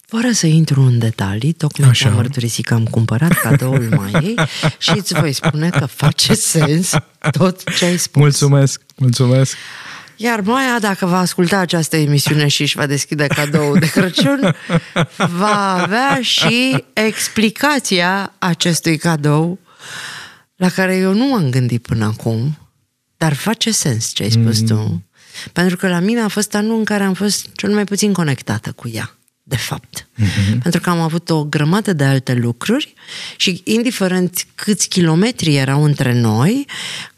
Fără 0.06 0.30
să 0.32 0.46
intru 0.46 0.80
în 0.80 0.98
detalii, 0.98 1.52
tocmai 1.52 1.88
Așa. 1.88 2.08
am 2.08 2.14
mărturisit 2.14 2.64
că 2.64 2.74
am 2.74 2.84
cumpărat 2.84 3.32
cadoul 3.32 3.88
mai 3.98 4.34
și 4.78 4.90
îți 4.96 5.14
voi 5.14 5.32
spune 5.32 5.68
că 5.68 5.86
face 5.86 6.34
sens 6.34 6.90
tot 7.30 7.76
ce 7.76 7.84
ai 7.84 7.96
spus. 7.96 8.20
Mulțumesc, 8.20 8.80
mulțumesc. 8.96 9.56
Iar 10.16 10.40
Maia, 10.40 10.78
dacă 10.78 11.06
va 11.06 11.18
asculta 11.18 11.58
această 11.58 11.96
emisiune 11.96 12.48
și 12.48 12.62
își 12.62 12.76
va 12.76 12.86
deschide 12.86 13.26
cadou 13.26 13.78
de 13.78 13.90
Crăciun, 13.90 14.54
va 15.16 15.82
avea 15.82 16.18
și 16.22 16.84
explicația 16.92 18.32
acestui 18.38 18.96
cadou 18.98 19.58
la 20.56 20.68
care 20.68 20.96
eu 20.96 21.14
nu 21.14 21.26
m-am 21.28 21.50
gândit 21.50 21.82
până 21.82 22.04
acum, 22.04 22.58
dar 23.16 23.32
face 23.32 23.70
sens 23.70 24.12
ce 24.12 24.22
ai 24.22 24.30
spus 24.30 24.60
mm. 24.60 24.66
tu. 24.66 25.04
Pentru 25.52 25.76
că 25.76 25.88
la 25.88 25.98
mine 25.98 26.20
a 26.20 26.28
fost 26.28 26.54
anul 26.54 26.78
în 26.78 26.84
care 26.84 27.02
am 27.02 27.14
fost 27.14 27.46
cel 27.54 27.72
mai 27.72 27.84
puțin 27.84 28.12
conectată 28.12 28.72
cu 28.72 28.88
ea, 28.92 29.16
de 29.42 29.56
fapt. 29.56 30.08
Mm-hmm. 30.18 30.58
Pentru 30.62 30.80
că 30.80 30.90
am 30.90 31.00
avut 31.00 31.30
o 31.30 31.44
grămadă 31.44 31.92
de 31.92 32.04
alte 32.04 32.34
lucruri 32.34 32.94
și 33.36 33.60
indiferent 33.64 34.46
câți 34.54 34.88
kilometri 34.88 35.56
erau 35.56 35.84
între 35.84 36.20
noi, 36.20 36.66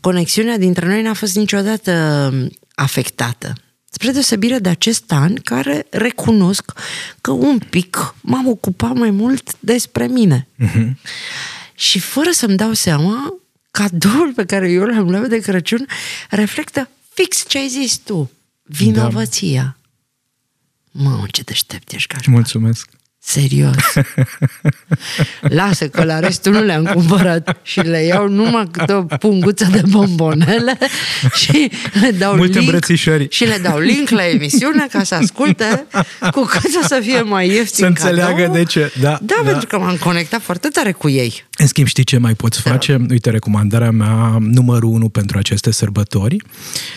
conexiunea 0.01 0.59
dintre 0.59 0.87
noi 0.87 1.03
n-a 1.03 1.15
fost 1.15 1.37
niciodată 1.37 2.33
afectată. 2.77 3.53
Spre 3.91 4.11
deosebire 4.11 4.59
de 4.59 4.69
acest 4.69 5.13
an 5.13 5.35
care 5.35 5.87
recunosc 5.91 6.73
că 7.21 7.31
un 7.31 7.59
pic 7.59 8.15
m-am 8.21 8.47
ocupat 8.49 8.95
mai 8.95 9.11
mult 9.11 9.57
despre 9.61 10.07
mine. 10.07 10.49
Uh-huh. 10.63 10.91
Și 11.75 11.99
fără 11.99 12.31
să-mi 12.31 12.57
dau 12.57 12.73
seama, 12.73 13.35
cadoul 13.71 14.33
pe 14.35 14.45
care 14.45 14.71
eu 14.71 14.83
l-am 14.83 15.11
luat 15.11 15.29
de 15.29 15.39
Crăciun 15.39 15.87
reflectă 16.31 16.89
fix 17.15 17.45
ce 17.49 17.59
ai 17.59 17.69
zis 17.69 17.97
tu. 17.97 18.31
Vinovăția. 18.63 19.77
Da. 20.93 21.03
Mamă, 21.03 21.27
ce 21.31 21.43
deștept 21.43 21.93
ești, 21.93 22.13
Cașpa. 22.13 22.31
Mulțumesc. 22.31 22.89
Serios. 23.29 23.77
Lasă 25.41 25.89
că 25.89 26.05
la 26.05 26.19
restul 26.19 26.53
nu 26.53 26.63
le-am 26.63 26.85
cumpărat 26.85 27.57
și 27.63 27.81
le 27.81 27.99
iau 28.03 28.29
numai 28.29 28.69
câte 28.71 28.93
o 28.93 29.03
punguță 29.03 29.69
de 29.73 29.81
bombonele 29.89 30.79
și 31.43 31.71
le 32.01 32.11
dau 32.11 32.37
Multe 32.37 32.53
link 32.59 32.63
îmbrățișări. 32.73 33.27
și 33.31 33.45
le 33.45 33.59
dau 33.63 33.79
link 33.79 34.09
la 34.09 34.29
emisiune 34.29 34.87
ca 34.91 35.03
să 35.03 35.15
asculte 35.15 35.87
cu 36.33 36.41
cât 36.43 36.75
o 36.83 36.87
să 36.87 36.99
fie 37.03 37.21
mai 37.21 37.49
ieftin 37.49 37.69
Să 37.85 37.87
înțeleagă 37.87 38.41
cadou. 38.41 38.55
de 38.55 38.65
ce. 38.65 38.93
Da, 39.01 39.19
da, 39.23 39.35
da, 39.45 39.51
pentru 39.51 39.67
că 39.67 39.79
m-am 39.79 39.97
conectat 39.97 40.43
foarte 40.43 40.69
tare 40.69 40.93
cu 40.93 41.09
ei. 41.09 41.45
În 41.59 41.67
schimb, 41.67 41.87
știi 41.87 42.05
ce 42.05 42.19
mai 42.19 42.35
poți 42.35 42.61
face? 42.61 43.07
Uite, 43.11 43.31
recomandarea 43.31 43.91
mea 43.91 44.37
numărul 44.41 44.91
unu 44.91 45.09
pentru 45.09 45.39
aceste 45.39 45.71
sărbători 45.73 46.37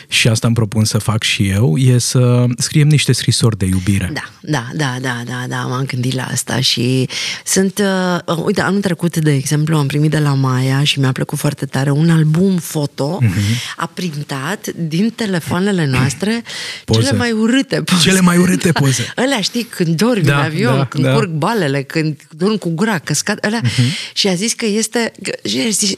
și 0.08 0.28
asta 0.28 0.48
îmi 0.48 0.56
propun 0.56 0.84
să 0.86 0.98
fac 0.98 1.24
și 1.24 1.48
eu, 1.50 1.78
e 1.78 1.98
să 1.98 2.46
scriem 2.58 2.88
niște 2.88 3.12
scrisori 3.12 3.58
de 3.58 3.66
iubire. 3.66 4.10
Da, 4.14 4.24
da, 4.42 4.68
da, 4.74 4.96
da, 5.02 5.22
da, 5.26 5.46
da, 5.48 5.56
m-am 5.58 5.84
gândit 5.86 6.14
la 6.20 6.28
asta 6.32 6.60
și 6.60 7.10
sunt, 7.46 7.82
uh, 8.28 8.36
uite, 8.46 8.62
anul 8.62 8.82
trecut, 8.82 9.18
de 9.18 9.34
exemplu, 9.34 9.78
am 9.78 9.88
primit 9.88 10.10
de 10.10 10.20
la 10.20 10.34
Maia 10.34 10.84
și 10.84 11.00
mi-a 11.00 11.12
plăcut 11.12 11.38
foarte 11.38 11.66
tare 11.66 11.92
un 11.92 12.10
album 12.10 12.58
foto 12.58 13.18
uh-huh. 13.22 13.76
a 13.76 13.92
printat 13.94 14.68
din 14.68 15.10
telefoanele 15.10 15.86
noastre 15.86 16.44
poze. 16.86 17.00
cele 17.02 17.18
mai 17.18 17.32
urâte 17.32 17.82
poze. 17.82 18.02
Cele 18.02 18.22
mai 18.22 18.38
urâte 18.38 18.72
poze. 18.72 19.14
Alea, 19.16 19.42
știi, 19.42 19.64
când 19.64 19.96
dormi 19.96 20.24
da, 20.24 20.38
în 20.38 20.44
avion, 20.44 20.78
da, 20.78 20.86
când 20.86 21.04
da. 21.04 21.14
curg 21.14 21.30
balele, 21.30 21.82
când 21.84 22.22
dormi 22.30 22.58
cu 22.58 22.70
gura 22.70 22.98
căscat, 22.98 23.46
alea. 23.46 23.62
Uh-huh. 23.62 24.14
Și 24.14 24.28
a 24.28 24.34
zis 24.34 24.54
că 24.54 24.66
este, 24.66 25.12
că, 25.24 25.32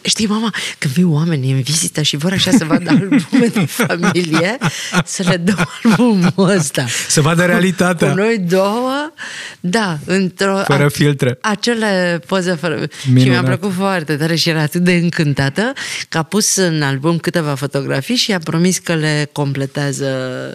știi, 0.01 0.28
mama, 0.28 0.54
când 0.78 0.94
vii 0.94 1.04
oamenii 1.04 1.51
în 1.51 1.62
vizită 1.62 2.01
și 2.01 2.18
vor 2.18 2.32
așa 2.32 2.51
să 2.51 2.66
vadă 2.66 2.90
albume 3.00 3.48
de 3.54 3.66
familie, 3.66 4.58
să 5.06 5.24
le 5.28 5.38
dau 5.38 5.68
albumul 5.84 6.32
ăsta. 6.38 6.86
Să 7.08 7.22
vadă 7.22 7.46
realitatea. 7.46 8.10
Cu 8.10 8.16
noi 8.16 8.38
două, 8.38 9.12
da, 9.60 10.00
într-o... 10.12 10.58
Fără 10.65 10.88
filtre. 10.88 11.38
Acele 11.41 12.22
poze 12.27 12.51
fără... 12.51 12.88
Minunat. 13.06 13.24
Și 13.24 13.30
mi-a 13.30 13.44
plăcut 13.44 13.72
foarte 13.72 14.15
tare 14.15 14.36
și 14.36 14.50
era 14.50 14.62
atât 14.62 14.82
de 14.82 14.94
încântată 14.94 15.74
că 16.10 16.18
a 16.18 16.24
pus 16.24 16.56
în 16.56 16.82
album 16.82 17.18
câteva 17.18 17.56
fotografii 17.56 18.15
și 18.15 18.34
a 18.34 18.39
promis 18.39 18.77
că 18.77 18.96
le 18.96 19.30
completează 19.32 20.08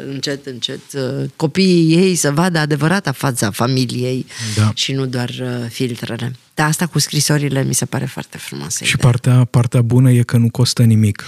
încet, 0.09 0.47
încet 0.47 0.81
uh, 0.95 1.25
copiii 1.37 1.97
ei 1.97 2.15
să 2.15 2.31
vadă 2.31 2.59
adevărata 2.59 3.13
fața 3.13 3.51
familiei 3.51 4.27
da. 4.57 4.71
și 4.75 4.93
nu 4.93 5.07
doar 5.07 5.29
uh, 5.41 5.49
filtrele. 5.69 6.33
Da, 6.57 6.65
asta 6.65 6.87
cu 6.87 6.99
scrisorile 6.99 7.65
mi 7.65 7.75
se 7.75 7.85
pare 7.85 8.05
foarte 8.05 8.39
frumoasă. 8.39 8.85
Și 8.85 8.97
partea, 8.97 9.45
partea 9.45 9.83
bună 9.83 10.11
e 10.11 10.23
că 10.23 10.37
nu 10.37 10.51
costă 10.51 10.83
nimic. 10.83 11.25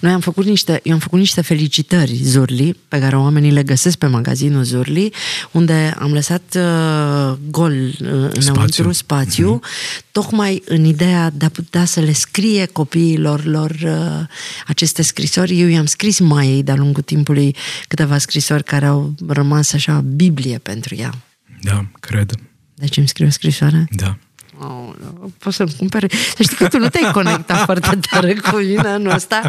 Noi 0.00 0.12
am 0.12 0.20
făcut 0.20 0.44
niște, 0.44 0.80
eu 0.82 0.92
am 0.92 0.98
făcut 0.98 1.18
niște 1.18 1.40
felicitări 1.40 2.14
Zurli, 2.14 2.76
pe 2.88 2.98
care 2.98 3.16
oamenii 3.16 3.50
le 3.50 3.62
găsesc 3.62 3.98
pe 3.98 4.06
magazinul 4.06 4.62
Zurli, 4.62 5.12
unde 5.50 5.94
am 5.98 6.12
lăsat 6.12 6.56
uh, 6.56 7.38
gol 7.50 7.72
uh, 7.72 7.96
înăuntru, 8.00 8.40
spațiu, 8.40 8.92
spațiu 8.92 9.60
mm-hmm. 9.60 10.10
tocmai 10.10 10.62
în 10.66 10.84
ideea 10.84 11.30
de 11.30 11.44
a 11.44 11.48
putea 11.48 11.84
să 11.84 12.00
le 12.00 12.12
scrie 12.12 12.66
copiilor 12.66 13.44
lor 13.44 13.70
uh, 13.70 14.26
aceste 14.66 15.02
scrisori. 15.02 15.60
Eu 15.60 15.68
i-am 15.68 15.86
scris 15.86 16.18
mai 16.18 16.46
ei 16.46 16.62
de-a 16.62 16.76
lungul 16.76 17.02
timpului 17.02 17.56
câteva 17.88 18.18
scrisori 18.18 18.64
care 18.64 18.86
au 18.86 19.14
rămas 19.28 19.72
așa 19.72 20.00
Biblie 20.00 20.58
pentru 20.58 20.94
ea. 20.94 21.14
Da, 21.62 21.86
cred. 22.00 22.32
Deci 22.74 22.96
îmi 22.96 23.08
scriu 23.08 23.26
o 23.26 23.30
scrisoare? 23.30 23.88
Da. 23.90 24.16
Oh, 24.62 24.92
poți 25.38 25.56
să-mi 25.56 25.74
cumpere? 25.78 26.06
Să 26.36 26.42
știi 26.42 26.56
că 26.56 26.68
tu 26.68 26.78
nu 26.78 26.88
te-ai 26.88 27.12
conectat 27.12 27.64
foarte 27.68 27.98
tare 28.10 28.34
cu 28.34 28.56
mine 28.56 28.88
anul 28.88 29.12
ăsta, 29.12 29.40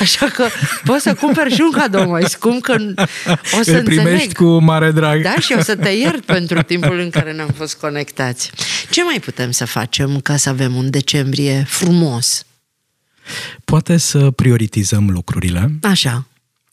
așa 0.00 0.26
că 0.26 0.46
poți 0.84 1.02
să 1.02 1.14
cumperi 1.14 1.54
și 1.54 1.60
un 1.60 1.70
cadou 1.70 2.08
mai 2.10 2.22
scump, 2.28 2.62
că 2.62 2.76
o 3.58 3.62
să 3.62 3.76
Îl 3.76 3.82
primești 3.82 4.10
înțeleg. 4.10 4.32
cu 4.36 4.44
mare 4.58 4.90
drag. 4.90 5.22
Da, 5.22 5.34
și 5.38 5.54
o 5.58 5.62
să 5.62 5.76
te 5.76 5.88
iert 5.88 6.24
pentru 6.24 6.62
timpul 6.62 6.98
în 6.98 7.10
care 7.10 7.32
ne-am 7.32 7.50
fost 7.56 7.74
conectați. 7.76 8.50
Ce 8.90 9.04
mai 9.04 9.20
putem 9.20 9.50
să 9.50 9.64
facem 9.66 10.20
ca 10.20 10.36
să 10.36 10.48
avem 10.48 10.74
un 10.74 10.90
decembrie 10.90 11.64
frumos? 11.68 12.44
Poate 13.64 13.96
să 13.96 14.30
prioritizăm 14.30 15.08
lucrurile. 15.10 15.70
Așa 15.82 16.24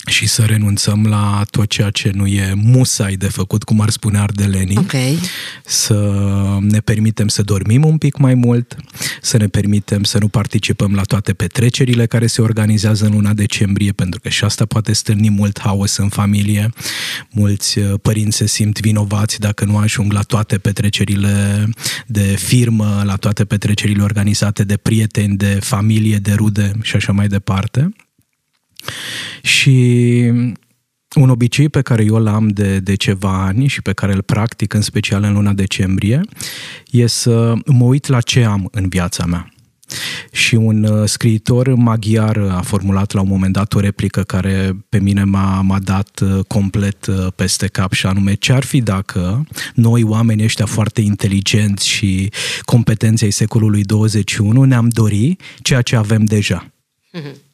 și 0.08 0.28
să 0.28 0.42
renunțăm 0.42 1.06
la 1.06 1.44
tot 1.50 1.70
ceea 1.70 1.90
ce 1.90 2.12
nu 2.14 2.28
e 2.28 2.54
musai 2.56 3.16
de 3.16 3.28
făcut, 3.28 3.64
cum 3.64 3.82
ar 3.82 3.90
spune 3.90 4.18
ardelenii. 4.18 4.78
Okay. 4.78 5.20
Să 5.66 6.14
ne 6.60 6.80
permitem 6.80 7.28
să 7.28 7.42
dormim 7.42 7.86
un 7.86 7.98
pic 7.98 8.18
mai 8.18 8.34
mult, 8.34 8.76
să 9.22 9.38
ne 9.38 9.48
permitem 9.48 10.04
să 10.04 10.18
nu 10.18 10.28
participăm 10.28 10.94
la 10.94 11.02
toate 11.02 11.34
petrecerile 11.34 12.06
care 12.06 12.28
se 12.28 12.42
organizează 12.42 13.06
în 13.06 13.12
luna 13.12 13.34
decembrie, 13.34 13.92
pentru 13.92 14.20
că 14.20 14.30
și 14.30 14.44
asta 14.44 14.66
poate 14.66 14.94
stârni 14.94 15.30
mult 15.30 15.60
haos 15.60 15.98
în 15.98 16.10
familie. 16.10 16.70
Mulți 17.32 17.80
uh, 17.80 17.94
părinți 18.02 18.38
se 18.38 18.48
simt 18.48 18.80
vinovați 18.80 19.40
dacă 19.40 19.66
nu 19.66 19.78
ajung 19.78 20.12
la 20.12 20.22
toate 20.22 20.58
petrecerile 20.58 21.68
de 22.08 22.22
firmă, 22.22 23.02
la 23.06 23.16
toate 23.16 23.46
petrecerile 23.46 24.04
organizate 24.04 24.64
de 24.64 24.78
prieteni, 24.78 25.38
de 25.38 25.60
familie, 25.62 26.18
de 26.18 26.34
rude 26.34 26.72
și 26.82 26.96
așa 26.96 27.12
mai 27.12 27.28
departe. 27.28 27.90
Și 29.42 30.32
un 31.16 31.30
obicei 31.30 31.70
pe 31.70 31.82
care 31.82 32.04
eu 32.04 32.18
l-am 32.18 32.48
de, 32.48 32.80
de 32.80 32.96
ceva 32.96 33.46
ani 33.46 33.68
și 33.68 33.82
pe 33.82 33.94
care 33.94 34.14
îl 34.14 34.22
practic 34.22 34.74
în 34.74 34.82
special 34.82 35.24
în 35.24 35.34
luna 35.34 35.54
decembrie 35.54 36.22
e 36.92 37.08
să 37.08 37.54
mă 37.66 37.84
uit 37.84 38.08
la 38.08 38.22
ce 38.22 38.44
am 38.44 38.68
în 38.72 38.88
viața 38.88 39.26
mea. 39.26 39.52
Și 40.32 40.56
un 40.56 40.84
uh, 40.84 41.08
scriitor 41.08 41.76
maghiar 41.76 42.38
a 42.38 42.62
formulat 42.62 43.12
la 43.12 43.22
un 43.22 43.28
moment 43.28 43.54
dat 43.54 43.74
o 43.74 43.80
replică 43.80 44.22
care 44.22 44.86
pe 44.90 45.00
mine 45.00 45.24
m-a, 45.24 45.62
m-a 45.62 45.80
dat 45.80 46.20
uh, 46.20 46.40
complet 46.48 47.06
uh, 47.06 47.28
peste 47.36 47.68
cap 47.68 47.94
și 47.94 48.06
anume 48.06 48.34
ce 48.34 48.54
ar 48.54 48.64
fi 48.64 48.82
dacă 48.82 49.48
noi, 49.74 50.04
oamenii 50.04 50.44
ăștia 50.44 50.66
foarte 50.66 51.02
inteligenți 51.02 51.88
și 51.88 52.32
competenți 52.62 53.24
ai 53.24 53.32
secolului 53.32 53.84
21, 53.84 54.64
ne-am 54.64 54.88
dori 54.88 55.36
ceea 55.62 55.82
ce 55.82 55.96
avem 55.96 56.26
deja. 56.26 56.72
Mm-hmm 57.18 57.47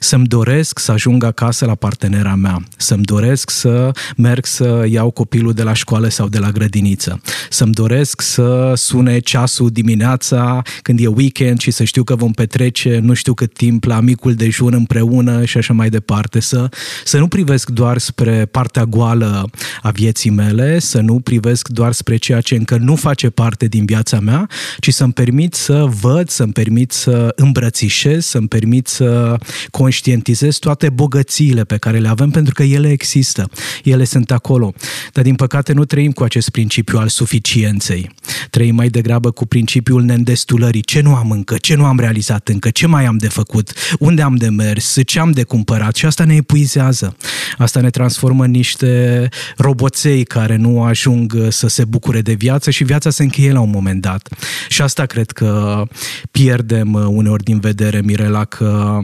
să-mi 0.00 0.26
doresc 0.26 0.78
să 0.78 0.92
ajung 0.92 1.24
acasă 1.24 1.64
la 1.64 1.74
partenera 1.74 2.34
mea, 2.34 2.62
să-mi 2.76 3.02
doresc 3.02 3.50
să 3.50 3.90
merg 4.16 4.46
să 4.46 4.86
iau 4.88 5.10
copilul 5.10 5.52
de 5.52 5.62
la 5.62 5.72
școală 5.72 6.08
sau 6.08 6.28
de 6.28 6.38
la 6.38 6.50
grădiniță, 6.50 7.20
să-mi 7.50 7.72
doresc 7.72 8.20
să 8.20 8.72
sune 8.76 9.18
ceasul 9.18 9.70
dimineața 9.70 10.62
când 10.82 11.00
e 11.00 11.06
weekend 11.06 11.60
și 11.60 11.70
să 11.70 11.84
știu 11.84 12.04
că 12.04 12.14
vom 12.14 12.32
petrece 12.32 12.98
nu 13.02 13.14
știu 13.14 13.34
cât 13.34 13.52
timp 13.52 13.84
la 13.84 14.00
micul 14.00 14.34
dejun 14.34 14.72
împreună 14.74 15.44
și 15.44 15.58
așa 15.58 15.72
mai 15.72 15.88
departe, 15.88 16.40
să, 16.40 16.68
să 17.04 17.18
nu 17.18 17.28
privesc 17.28 17.70
doar 17.70 17.98
spre 17.98 18.46
partea 18.50 18.84
goală 18.84 19.50
a 19.82 19.90
vieții 19.90 20.30
mele, 20.30 20.78
să 20.78 21.00
nu 21.00 21.20
privesc 21.20 21.68
doar 21.68 21.92
spre 21.92 22.16
ceea 22.16 22.40
ce 22.40 22.54
încă 22.54 22.76
nu 22.76 22.94
face 22.94 23.30
parte 23.30 23.66
din 23.66 23.84
viața 23.84 24.20
mea, 24.20 24.48
ci 24.80 24.92
să-mi 24.92 25.12
permit 25.12 25.54
să 25.54 25.86
văd, 26.00 26.28
să-mi 26.28 26.52
permit 26.52 26.92
să 26.92 27.32
îmbrățișez, 27.36 28.24
să-mi 28.24 28.48
permit 28.48 28.86
să 28.86 29.36
conștientizez 29.70 30.56
toate 30.56 30.88
bogățiile 30.88 31.64
pe 31.64 31.76
care 31.76 31.98
le 31.98 32.08
avem 32.08 32.30
pentru 32.30 32.54
că 32.54 32.62
ele 32.62 32.90
există, 32.90 33.50
ele 33.84 34.04
sunt 34.04 34.30
acolo. 34.30 34.72
Dar 35.12 35.24
din 35.24 35.34
păcate 35.34 35.72
nu 35.72 35.84
trăim 35.84 36.12
cu 36.12 36.22
acest 36.22 36.48
principiu 36.48 36.98
al 36.98 37.08
suficienței. 37.08 38.10
Trăim 38.50 38.74
mai 38.74 38.88
degrabă 38.88 39.30
cu 39.30 39.46
principiul 39.46 40.02
neîndestulării. 40.02 40.80
Ce 40.80 41.00
nu 41.00 41.14
am 41.14 41.30
încă? 41.30 41.56
Ce 41.56 41.74
nu 41.74 41.84
am 41.84 41.98
realizat 41.98 42.48
încă? 42.48 42.70
Ce 42.70 42.86
mai 42.86 43.04
am 43.04 43.16
de 43.16 43.28
făcut? 43.28 43.72
Unde 43.98 44.22
am 44.22 44.36
de 44.36 44.48
mers? 44.48 44.96
Ce 45.04 45.18
am 45.18 45.30
de 45.30 45.42
cumpărat? 45.42 45.96
Și 45.96 46.06
asta 46.06 46.24
ne 46.24 46.34
epuizează. 46.34 47.16
Asta 47.58 47.80
ne 47.80 47.90
transformă 47.90 48.44
în 48.44 48.50
niște 48.50 49.28
roboței 49.56 50.24
care 50.24 50.56
nu 50.56 50.82
ajung 50.82 51.46
să 51.48 51.68
se 51.68 51.84
bucure 51.84 52.20
de 52.20 52.32
viață 52.32 52.70
și 52.70 52.84
viața 52.84 53.10
se 53.10 53.22
încheie 53.22 53.52
la 53.52 53.60
un 53.60 53.70
moment 53.70 54.00
dat. 54.00 54.28
Și 54.68 54.82
asta 54.82 55.06
cred 55.06 55.30
că 55.30 55.82
pierdem 56.30 56.94
uneori 56.94 57.42
din 57.42 57.58
vedere, 57.60 58.00
Mirela, 58.00 58.44
că 58.44 58.98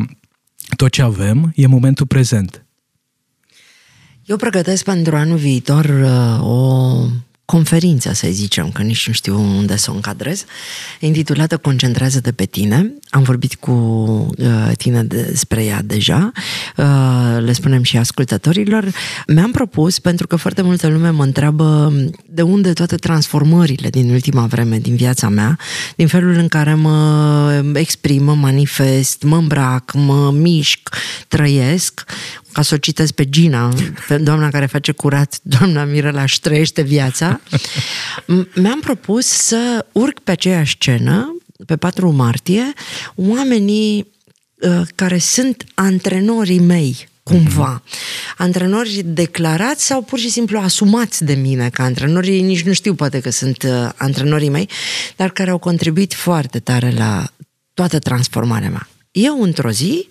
tot 0.76 0.90
ce 0.90 1.02
avem 1.02 1.52
e 1.54 1.66
momentul 1.66 2.06
prezent. 2.06 2.64
Eu 4.25 4.37
pregătesc 4.37 4.85
pentru 4.85 5.16
anul 5.16 5.37
viitor 5.37 5.85
uh, 5.85 6.47
o 6.47 7.06
conferință, 7.45 8.13
să 8.13 8.27
zicem, 8.31 8.71
că 8.71 8.83
nici 8.83 9.07
nu 9.07 9.13
știu 9.13 9.41
unde 9.41 9.77
să 9.77 9.91
o 9.91 9.95
încadrez, 9.95 10.45
intitulată 11.01 11.57
Concentrează-te 11.57 12.33
pe 12.33 12.45
tine. 12.45 12.93
Am 13.09 13.23
vorbit 13.23 13.55
cu 13.55 13.71
uh, 14.39 14.77
tine 14.77 15.03
despre 15.03 15.65
ea 15.65 15.83
deja, 15.83 16.33
uh, 16.77 17.39
le 17.41 17.53
spunem 17.53 17.83
și 17.83 17.97
ascultătorilor. 17.97 18.93
Mi-am 19.27 19.51
propus, 19.51 19.99
pentru 19.99 20.27
că 20.27 20.37
foarte 20.37 20.63
multă 20.63 20.89
lume 20.89 21.11
mă 21.11 21.23
întreabă 21.23 21.93
de 22.27 22.43
unde 22.43 22.73
toate 22.73 22.97
transformările 22.97 23.91
din 23.91 24.11
ultima 24.11 24.47
vreme, 24.47 24.79
din 24.79 24.97
viața 24.97 25.29
mea, 25.29 25.59
din 25.97 26.07
felul 26.07 26.35
în 26.35 26.49
care 26.49 26.75
mă 26.75 27.63
exprim, 27.75 28.25
mă 28.25 28.35
manifest, 28.35 29.23
mă 29.23 29.37
îmbrac, 29.37 29.93
mă 29.93 30.31
mișc, 30.31 30.89
trăiesc 31.29 32.05
ca 32.54 32.62
să 32.62 32.75
o 32.75 32.78
citesc 32.78 33.12
pe 33.12 33.28
Gina, 33.28 33.75
pe 34.08 34.16
doamna 34.16 34.50
care 34.50 34.66
face 34.66 34.92
curat, 34.92 35.38
doamna 35.42 35.84
Mirela 35.84 36.23
își 36.23 36.40
trăiește 36.40 36.82
viața, 36.82 37.40
mi-am 38.54 38.80
propus 38.80 39.26
să 39.26 39.87
urc 39.92 40.20
pe 40.20 40.30
aceeași 40.30 40.75
scenă, 40.75 41.37
pe 41.66 41.76
4 41.76 42.11
martie, 42.11 42.73
oamenii 43.14 44.06
uh, 44.61 44.80
care 44.94 45.18
sunt 45.18 45.64
antrenorii 45.75 46.58
mei, 46.58 47.08
cumva. 47.23 47.82
Mm-hmm. 47.82 48.37
Antrenori 48.37 49.02
declarați 49.04 49.84
sau 49.87 50.02
pur 50.02 50.18
și 50.18 50.30
simplu 50.30 50.58
asumați 50.58 51.25
de 51.25 51.34
mine 51.34 51.70
ca 51.70 51.82
antrenori, 51.82 52.40
nici 52.40 52.62
nu 52.62 52.73
știu 52.73 52.94
poate 52.94 53.20
că 53.20 53.30
sunt 53.30 53.62
uh, 53.62 53.88
antrenorii 53.96 54.49
mei, 54.49 54.68
dar 55.16 55.30
care 55.30 55.50
au 55.50 55.58
contribuit 55.58 56.14
foarte 56.14 56.58
tare 56.58 56.90
la 56.96 57.26
toată 57.75 57.99
transformarea 57.99 58.70
mea 58.70 58.88
eu 59.14 59.42
într-o 59.42 59.71
zi 59.71 60.09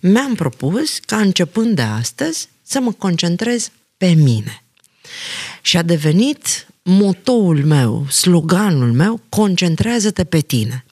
mi-am 0.00 0.34
propus 0.34 0.98
ca 0.98 1.16
începând 1.16 1.76
de 1.76 1.82
astăzi 1.82 2.48
să 2.62 2.80
mă 2.80 2.92
concentrez 2.92 3.70
pe 3.96 4.06
mine. 4.06 4.62
Și 5.62 5.76
a 5.76 5.82
devenit 5.82 6.66
motoul 6.82 7.64
meu, 7.64 8.06
sloganul 8.08 8.92
meu, 8.92 9.20
concentrează-te 9.28 10.24
pe 10.24 10.40
tine. 10.40 10.84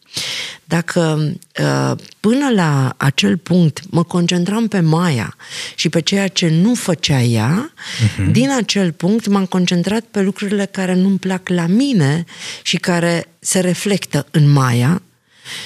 Dacă 0.65 1.33
uh, 1.61 1.99
până 2.21 2.51
la 2.55 2.95
acel 2.97 3.37
punct 3.37 3.81
mă 3.91 4.05
concentram 4.05 4.69
pe 4.69 4.81
Maia 4.81 5.37
și 5.75 5.89
pe 5.89 6.01
ceea 6.01 6.29
ce 6.29 6.49
nu 6.49 6.75
făcea 6.75 7.21
ea, 7.21 7.73
uh-huh. 7.73 8.31
din 8.31 8.51
acel 8.51 8.93
punct 8.93 9.27
m-am 9.27 9.47
concentrat 9.47 10.05
pe 10.11 10.21
lucrurile 10.21 10.67
care 10.67 10.95
nu-mi 10.95 11.19
plac 11.19 11.49
la 11.49 11.67
mine 11.67 12.25
și 12.63 12.77
care 12.77 13.29
se 13.39 13.61
reflectă 13.61 14.27
în 14.31 14.51
Maia 14.51 15.03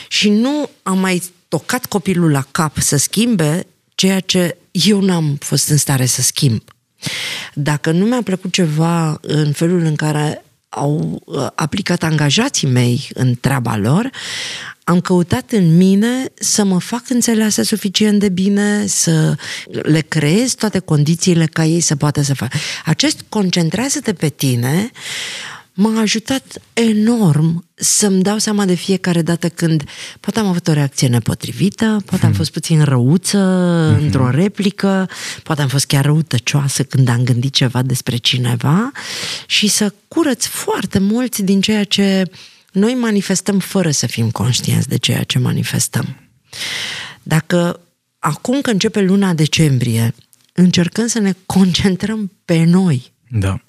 și 0.08 0.28
nu 0.30 0.70
am 0.82 0.98
mai 0.98 1.22
tocat 1.52 1.86
copilul 1.86 2.30
la 2.30 2.44
cap 2.50 2.78
să 2.78 2.96
schimbe 2.96 3.66
ceea 3.94 4.20
ce 4.20 4.56
eu 4.70 5.00
n-am 5.00 5.36
fost 5.40 5.68
în 5.68 5.76
stare 5.76 6.06
să 6.06 6.22
schimb. 6.22 6.62
Dacă 7.54 7.90
nu 7.90 8.04
mi-a 8.04 8.22
plăcut 8.22 8.52
ceva 8.52 9.18
în 9.20 9.52
felul 9.52 9.80
în 9.80 9.94
care 9.94 10.44
au 10.68 11.22
uh, 11.24 11.46
aplicat 11.54 12.02
angajații 12.02 12.68
mei 12.68 13.08
în 13.14 13.34
treaba 13.40 13.76
lor, 13.76 14.10
am 14.84 15.00
căutat 15.00 15.50
în 15.50 15.76
mine 15.76 16.24
să 16.34 16.64
mă 16.64 16.80
fac 16.80 17.10
înțeleasă 17.10 17.62
suficient 17.62 18.18
de 18.18 18.28
bine, 18.28 18.86
să 18.86 19.34
le 19.70 20.00
creez 20.00 20.54
toate 20.54 20.78
condițiile 20.78 21.46
ca 21.46 21.64
ei 21.64 21.80
să 21.80 21.96
poată 21.96 22.22
să 22.22 22.34
facă. 22.34 22.56
Acest 22.84 23.24
concentrează-te 23.28 24.12
pe 24.12 24.28
tine 24.28 24.90
m-a 25.74 26.00
ajutat 26.00 26.62
enorm 26.72 27.64
să-mi 27.74 28.22
dau 28.22 28.38
seama 28.38 28.64
de 28.64 28.74
fiecare 28.74 29.22
dată 29.22 29.48
când 29.48 29.84
poate 30.20 30.38
am 30.38 30.46
avut 30.46 30.68
o 30.68 30.72
reacție 30.72 31.08
nepotrivită, 31.08 32.02
poate 32.04 32.24
am 32.24 32.30
hmm. 32.30 32.38
fost 32.38 32.52
puțin 32.52 32.82
răuță 32.82 33.38
mm-hmm. 33.38 34.02
într-o 34.02 34.30
replică, 34.30 35.08
poate 35.42 35.62
am 35.62 35.68
fost 35.68 35.86
chiar 35.86 36.04
răutăcioasă 36.04 36.82
când 36.82 37.08
am 37.08 37.22
gândit 37.24 37.52
ceva 37.52 37.82
despre 37.82 38.16
cineva 38.16 38.90
și 39.46 39.68
să 39.68 39.94
curăț 40.08 40.44
foarte 40.44 40.98
mult 40.98 41.38
din 41.38 41.60
ceea 41.60 41.84
ce 41.84 42.30
noi 42.72 42.94
manifestăm 42.94 43.58
fără 43.58 43.90
să 43.90 44.06
fim 44.06 44.30
conștienți 44.30 44.88
de 44.88 44.96
ceea 44.96 45.22
ce 45.22 45.38
manifestăm. 45.38 46.16
Dacă 47.22 47.80
acum 48.18 48.60
că 48.60 48.70
începe 48.70 49.00
luna 49.00 49.34
decembrie, 49.34 50.14
încercăm 50.52 51.06
să 51.06 51.18
ne 51.18 51.32
concentrăm 51.46 52.32
pe 52.44 52.64
noi. 52.64 53.11
Da 53.32 53.60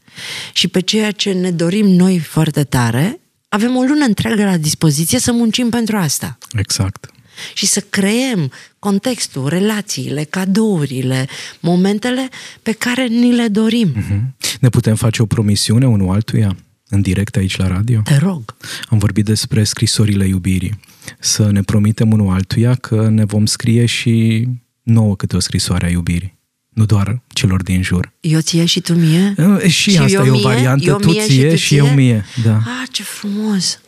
și 0.53 0.67
pe 0.67 0.79
ceea 0.79 1.11
ce 1.11 1.31
ne 1.31 1.51
dorim 1.51 1.87
noi 1.87 2.19
foarte 2.19 2.63
tare, 2.63 3.19
avem 3.49 3.75
o 3.75 3.81
lună 3.81 4.05
întreagă 4.05 4.43
la 4.43 4.57
dispoziție 4.57 5.19
să 5.19 5.31
muncim 5.31 5.69
pentru 5.69 5.97
asta. 5.97 6.37
Exact. 6.51 7.11
Și 7.53 7.65
să 7.65 7.79
creăm 7.79 8.51
contextul, 8.79 9.47
relațiile, 9.47 10.23
cadourile, 10.23 11.27
momentele 11.59 12.29
pe 12.61 12.71
care 12.71 13.07
ni 13.07 13.35
le 13.35 13.47
dorim. 13.47 13.95
Uh-huh. 13.95 14.49
Ne 14.59 14.69
putem 14.69 14.95
face 14.95 15.21
o 15.21 15.25
promisiune 15.25 15.87
unul 15.87 16.13
altuia? 16.13 16.55
în 16.89 17.01
direct 17.01 17.35
aici 17.35 17.57
la 17.57 17.67
radio? 17.67 18.01
Te 18.03 18.17
rog. 18.17 18.55
Am 18.89 18.97
vorbit 18.97 19.25
despre 19.25 19.63
scrisorile 19.63 20.27
iubirii. 20.27 20.79
Să 21.19 21.51
ne 21.51 21.61
promitem 21.61 22.11
unul 22.11 22.33
altuia 22.33 22.75
că 22.75 23.09
ne 23.09 23.25
vom 23.25 23.45
scrie 23.45 23.85
și 23.85 24.47
nouă 24.83 25.15
câte 25.15 25.35
o 25.35 25.39
scrisoare 25.39 25.85
a 25.85 25.89
iubirii 25.89 26.37
nu 26.73 26.85
doar 26.85 27.21
celor 27.27 27.63
din 27.63 27.81
jur. 27.81 28.13
Eu 28.19 28.39
ție 28.39 28.65
și 28.65 28.79
tu 28.79 28.93
mie? 28.93 29.35
Și, 29.67 29.91
și 29.91 29.97
asta 29.97 30.25
e 30.25 30.29
o 30.29 30.39
variantă, 30.39 30.83
eu 30.83 30.97
tu 30.97 31.11
ție 31.11 31.27
și, 31.29 31.49
tu 31.49 31.55
și 31.55 31.77
eu 31.77 31.87
mie. 31.87 32.25
Da. 32.43 32.55
Ah, 32.55 32.87
ce 32.91 33.03
frumos! 33.03 33.79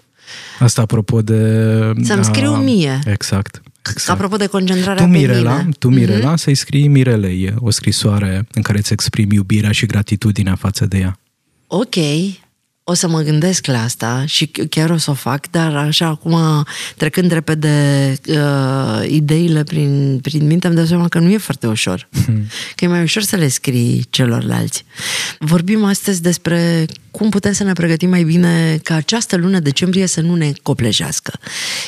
Asta 0.59 0.81
apropo 0.81 1.21
de... 1.21 1.39
Să-mi 2.03 2.23
scriu 2.23 2.55
mie. 2.55 2.99
Exact. 3.05 3.61
Exact. 3.89 4.09
Apropo 4.09 4.35
de 4.35 4.45
concentrarea 4.45 5.03
tu, 5.03 5.09
Mirela, 5.09 5.51
pe 5.51 5.61
mine. 5.61 5.71
Tu, 5.79 5.89
Mirela, 5.89 6.33
mm-hmm. 6.33 6.37
să-i 6.37 6.55
scrii 6.55 6.87
Mirelei 6.87 7.53
o 7.57 7.69
scrisoare 7.69 8.47
în 8.53 8.61
care 8.61 8.77
îți 8.77 8.93
exprimi 8.93 9.35
iubirea 9.35 9.71
și 9.71 9.85
gratitudinea 9.85 10.55
față 10.55 10.85
de 10.85 10.97
ea. 10.97 11.19
Ok, 11.67 11.95
o 12.87 12.93
să 12.93 13.07
mă 13.07 13.21
gândesc 13.21 13.65
la 13.65 13.83
asta 13.83 14.23
și 14.25 14.45
chiar 14.45 14.89
o 14.89 14.97
să 14.97 15.11
o 15.11 15.13
fac, 15.13 15.49
dar 15.49 15.75
așa 15.75 16.05
acum, 16.07 16.65
trecând 16.97 17.31
repede 17.31 18.15
uh, 18.27 19.09
ideile 19.09 19.63
prin, 19.63 20.19
prin 20.21 20.45
minte, 20.45 20.67
îmi 20.67 20.75
dau 20.75 20.85
seama 20.85 21.07
că 21.07 21.19
nu 21.19 21.29
e 21.29 21.37
foarte 21.37 21.67
ușor. 21.67 22.07
Hmm. 22.25 22.47
Că 22.75 22.85
e 22.85 22.87
mai 22.87 23.01
ușor 23.01 23.21
să 23.21 23.35
le 23.35 23.47
scrii 23.47 24.05
celorlalți. 24.09 24.85
Vorbim 25.39 25.83
astăzi 25.83 26.21
despre 26.21 26.85
cum 27.11 27.29
putem 27.29 27.51
să 27.51 27.63
ne 27.63 27.73
pregătim 27.73 28.09
mai 28.09 28.23
bine 28.23 28.79
ca 28.83 28.95
această 28.95 29.35
lună 29.35 29.59
decembrie 29.59 30.05
să 30.05 30.21
nu 30.21 30.35
ne 30.35 30.51
coplejească. 30.61 31.39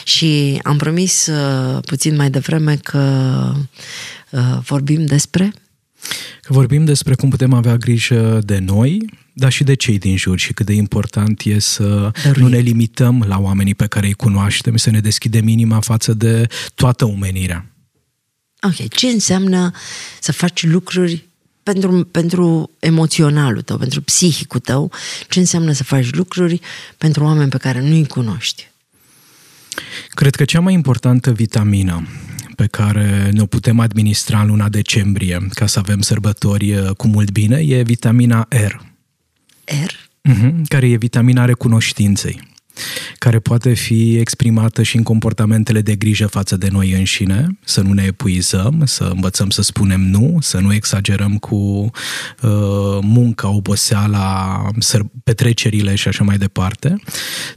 Și 0.03 0.59
am 0.63 0.77
promis 0.77 1.27
uh, 1.27 1.83
puțin 1.85 2.15
mai 2.15 2.29
devreme 2.29 2.75
că 2.75 3.53
uh, 4.29 4.57
vorbim 4.65 5.05
despre... 5.05 5.51
Că 6.41 6.53
vorbim 6.53 6.85
despre 6.85 7.15
cum 7.15 7.29
putem 7.29 7.53
avea 7.53 7.75
grijă 7.75 8.39
de 8.43 8.57
noi, 8.57 9.05
dar 9.33 9.51
și 9.51 9.63
de 9.63 9.73
cei 9.73 9.97
din 9.97 10.17
jur 10.17 10.39
și 10.39 10.53
cât 10.53 10.65
de 10.65 10.73
important 10.73 11.41
e 11.41 11.59
să 11.59 12.11
Dăruim. 12.23 12.43
nu 12.43 12.47
ne 12.47 12.57
limităm 12.57 13.23
la 13.27 13.39
oamenii 13.39 13.75
pe 13.75 13.87
care 13.87 14.07
îi 14.07 14.13
cunoaștem, 14.13 14.77
să 14.77 14.89
ne 14.89 14.99
deschidem 14.99 15.47
inima 15.47 15.79
față 15.79 16.13
de 16.13 16.47
toată 16.75 17.05
omenirea. 17.05 17.65
Ok, 18.61 18.87
ce 18.89 19.07
înseamnă 19.07 19.71
să 20.19 20.31
faci 20.31 20.63
lucruri 20.63 21.27
pentru, 21.63 22.03
pentru 22.11 22.71
emoționalul 22.79 23.61
tău, 23.61 23.77
pentru 23.77 24.01
psihicul 24.01 24.59
tău? 24.59 24.91
Ce 25.29 25.39
înseamnă 25.39 25.71
să 25.71 25.83
faci 25.83 26.13
lucruri 26.13 26.59
pentru 26.97 27.23
oameni 27.23 27.49
pe 27.49 27.57
care 27.57 27.81
nu-i 27.81 28.07
cunoști? 28.07 28.71
Cred 30.09 30.35
că 30.35 30.45
cea 30.45 30.59
mai 30.59 30.73
importantă 30.73 31.31
vitamină 31.31 32.07
pe 32.57 32.65
care 32.65 33.29
ne-o 33.33 33.45
putem 33.45 33.79
administra 33.79 34.41
în 34.41 34.47
luna 34.47 34.69
decembrie 34.69 35.47
ca 35.49 35.65
să 35.65 35.79
avem 35.79 36.01
sărbători 36.01 36.73
uh, 36.73 36.89
cu 36.89 37.07
mult 37.07 37.31
bine 37.31 37.57
e 37.57 37.81
vitamina 37.81 38.47
R, 38.49 38.75
R? 39.65 39.93
mhm, 40.21 40.63
care 40.67 40.89
e 40.89 40.97
vitamina 40.97 41.45
recunoștinței 41.45 42.55
care 43.17 43.39
poate 43.39 43.73
fi 43.73 44.17
exprimată 44.17 44.83
și 44.83 44.95
în 44.95 45.03
comportamentele 45.03 45.81
de 45.81 45.95
grijă 45.95 46.27
față 46.27 46.57
de 46.57 46.67
noi 46.71 46.91
înșine, 46.91 47.57
să 47.63 47.81
nu 47.81 47.93
ne 47.93 48.03
epuizăm, 48.03 48.81
să 48.85 49.03
învățăm 49.03 49.49
să 49.49 49.61
spunem 49.61 50.01
nu, 50.01 50.37
să 50.41 50.59
nu 50.59 50.73
exagerăm 50.73 51.37
cu 51.37 51.55
uh, 51.55 52.99
munca, 53.01 53.49
oboseala, 53.49 54.61
petrecerile 55.23 55.95
și 55.95 56.07
așa 56.07 56.23
mai 56.23 56.37
departe, 56.37 56.95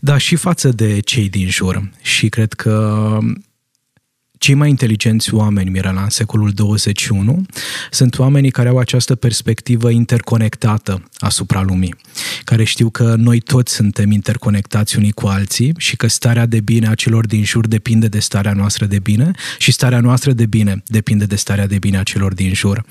dar 0.00 0.20
și 0.20 0.36
față 0.36 0.68
de 0.68 1.00
cei 1.00 1.28
din 1.28 1.48
jur. 1.48 1.90
Și 2.02 2.28
cred 2.28 2.52
că 2.52 3.18
cei 4.40 4.54
mai 4.54 4.68
inteligenți 4.68 5.34
oameni, 5.34 5.70
Mirela, 5.70 6.02
în 6.02 6.08
secolul 6.08 6.50
21, 6.50 7.46
sunt 7.90 8.18
oamenii 8.18 8.50
care 8.50 8.68
au 8.68 8.78
această 8.78 9.14
perspectivă 9.14 9.90
interconectată 9.90 11.02
asupra 11.18 11.62
lumii, 11.62 11.94
care 12.44 12.64
știu 12.64 12.90
că 12.90 13.14
noi 13.18 13.40
toți 13.40 13.74
suntem 13.74 14.10
interconectați 14.10 14.98
unii 14.98 15.10
cu 15.10 15.26
alții 15.26 15.74
și 15.76 15.96
că 15.96 16.06
starea 16.06 16.46
de 16.46 16.60
bine 16.60 16.88
a 16.88 16.94
celor 16.94 17.26
din 17.26 17.44
jur 17.44 17.66
depinde 17.66 18.06
de 18.06 18.18
starea 18.18 18.52
noastră 18.52 18.86
de 18.86 18.98
bine 18.98 19.30
și 19.58 19.72
starea 19.72 20.00
noastră 20.00 20.32
de 20.32 20.46
bine 20.46 20.82
depinde 20.86 21.24
de 21.24 21.36
starea 21.36 21.66
de 21.66 21.78
bine 21.78 21.98
a 21.98 22.02
celor 22.02 22.34
din 22.34 22.54
jur. 22.54 22.84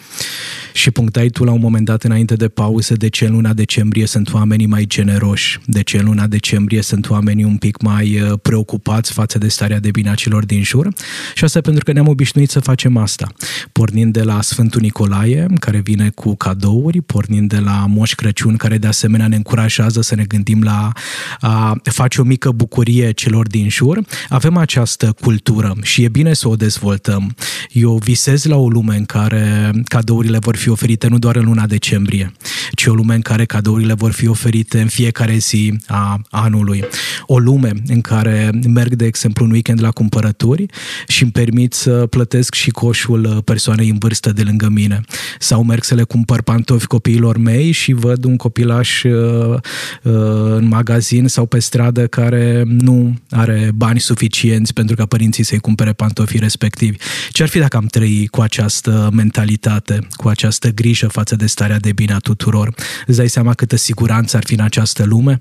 Și 0.74 0.92
punctai 0.92 1.28
tu 1.28 1.44
la 1.44 1.52
un 1.52 1.60
moment 1.60 1.86
dat 1.86 2.04
înainte 2.04 2.36
de 2.36 2.48
pauză 2.48 2.94
de 2.94 3.08
ce 3.08 3.26
în 3.26 3.32
luna 3.32 3.54
decembrie 3.54 4.06
sunt 4.06 4.34
oamenii 4.34 4.66
mai 4.66 4.86
generoși, 4.86 5.60
de 5.66 5.84
ce 5.84 5.98
în 5.98 6.06
luna 6.06 6.28
decembrie 6.28 6.82
sunt 6.82 7.10
oamenii 7.10 7.44
un 7.44 7.58
pic 7.58 7.82
mai 7.82 8.22
uh, 8.22 8.40
preocupați 8.42 9.14
față 9.14 9.38
de 9.38 9.48
starea 9.48 9.80
de 9.80 9.92
bine 9.92 10.10
a 10.10 10.16
celor 10.16 10.46
din 10.46 10.64
jur 10.64 10.90
și 11.40 11.46
asta 11.46 11.62
pentru 11.62 11.84
că 11.84 11.92
ne-am 11.92 12.08
obișnuit 12.08 12.50
să 12.50 12.60
facem 12.60 12.98
asta. 12.98 13.28
Pornind 13.72 14.14
de 14.14 14.24
la 14.24 14.42
Sfântul 14.42 14.82
Nicolae, 14.82 15.46
care 15.60 15.80
vine 15.80 16.10
cu 16.10 16.36
cadouri, 16.36 17.02
pornind 17.02 17.50
de 17.50 17.60
la 17.60 17.86
Moș 17.88 18.14
Crăciun, 18.14 18.56
care 18.56 18.78
de 18.78 18.88
asemenea 18.88 19.28
ne 19.28 19.36
încurajează 19.36 20.02
să 20.02 20.16
ne 20.16 20.24
gândim 20.24 20.64
la 20.64 20.92
a 21.40 21.76
face 21.84 22.22
o 22.22 22.24
mică 22.24 22.52
bucurie 22.52 23.12
celor 23.12 23.48
din 23.48 23.70
jur, 23.70 24.00
avem 24.30 24.58
această 24.58 25.16
cultură 25.22 25.76
și 25.82 26.04
e 26.04 26.10
bine 26.10 26.34
să 26.34 26.48
o 26.48 26.56
dezvoltăm. 26.56 27.36
Eu 27.72 27.98
visez 27.98 28.46
la 28.46 28.56
o 28.56 28.70
lume 28.70 28.96
în 28.96 29.06
care 29.06 29.72
cadourile 29.84 30.38
vor 30.38 30.56
fi 30.56 30.70
oferite 30.70 31.08
nu 31.08 31.20
doar 31.20 31.36
în 31.36 31.46
luna 31.46 31.66
decembrie, 31.66 32.32
ci 32.74 32.86
o 32.86 32.94
lume 32.94 33.16
în 33.16 33.22
care 33.22 33.46
cadourile 33.46 33.94
vor 33.94 34.12
fi 34.12 34.28
oferite 34.28 34.82
în 34.82 34.88
fiecare 34.88 35.38
zi 35.38 35.74
a 35.88 36.22
anului. 36.30 36.84
O 37.26 37.38
lume 37.38 37.72
în 37.88 38.02
care 38.02 38.50
merg, 38.68 38.94
de 38.94 39.06
exemplu, 39.06 39.46
un 39.46 39.52
weekend 39.52 39.82
la 39.82 39.92
cumpărături 39.92 40.66
și 41.08 41.28
îmi 41.34 41.46
permit 41.46 41.74
să 41.74 41.92
plătesc 41.92 42.54
și 42.54 42.70
coșul 42.70 43.42
persoanei 43.46 43.90
în 43.90 43.98
vârstă 43.98 44.32
de 44.32 44.42
lângă 44.42 44.70
mine. 44.70 45.02
Sau 45.40 45.64
merg 45.64 45.84
să 45.84 45.96
le 45.96 46.04
cumpăr 46.04 46.42
pantofi 46.42 46.86
copiilor 46.86 47.38
mei 47.38 47.72
și 47.72 47.94
văd 47.94 48.24
un 48.24 48.36
copilaș 48.36 49.04
uh, 49.04 49.12
uh, 49.12 50.14
în 50.56 50.68
magazin 50.68 51.28
sau 51.28 51.46
pe 51.46 51.60
stradă 51.60 52.08
care 52.08 52.64
nu 52.66 53.16
are 53.30 53.72
bani 53.76 54.00
suficienți 54.00 54.74
pentru 54.74 54.96
ca 54.96 55.06
părinții 55.06 55.44
să-i 55.44 55.60
cumpere 55.60 55.94
pantofii 55.94 56.40
respectivi. 56.40 56.98
Ce 57.30 57.44
ar 57.44 57.50
fi 57.50 57.60
dacă 57.60 57.78
am 57.78 57.86
trăi 57.86 58.28
cu 58.32 58.42
această 58.42 59.10
mentalitate, 59.14 60.08
cu 60.12 60.28
această 60.28 60.70
grijă 60.70 61.08
față 61.08 61.36
de 61.36 61.46
starea 61.46 61.80
de 61.80 61.92
bine 61.92 62.14
a 62.14 62.18
tuturor? 62.18 62.74
Îți 63.06 63.18
dai 63.18 63.30
seama 63.30 63.54
câtă 63.54 63.76
siguranță 63.76 64.38
ar 64.38 64.44
fi 64.46 64.54
în 64.54 64.62
această 64.62 65.04
lume? 65.04 65.40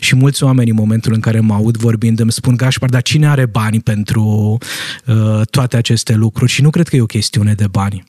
Și 0.00 0.16
mulți 0.16 0.42
oameni 0.42 0.70
în 0.70 0.76
momentul 0.76 1.12
în 1.12 1.20
care 1.20 1.40
mă 1.40 1.54
aud 1.54 1.76
vorbind 1.76 2.20
îmi 2.20 2.32
spun, 2.32 2.56
Gașpar, 2.56 2.88
dar 2.88 3.02
cine 3.02 3.28
are 3.28 3.46
bani 3.46 3.80
pentru 3.80 4.58
uh, 5.06 5.29
toate 5.50 5.76
aceste 5.76 6.14
lucruri? 6.14 6.50
Și 6.50 6.62
nu 6.62 6.70
cred 6.70 6.88
că 6.88 6.96
e 6.96 7.00
o 7.00 7.06
chestiune 7.06 7.54
de 7.54 7.66
bani. 7.66 8.04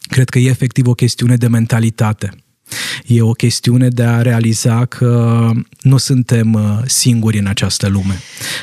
Cred 0.00 0.28
că 0.28 0.38
e 0.38 0.48
efectiv 0.48 0.86
o 0.86 0.94
chestiune 0.94 1.36
de 1.36 1.48
mentalitate. 1.48 2.32
E 3.06 3.22
o 3.22 3.32
chestiune 3.32 3.88
de 3.88 4.02
a 4.02 4.22
realiza 4.22 4.84
că 4.84 5.50
nu 5.80 5.96
suntem 5.96 6.52
uh, 6.52 6.78
singuri 6.86 7.38
în 7.38 7.46
această 7.46 7.88
lume, 7.88 8.18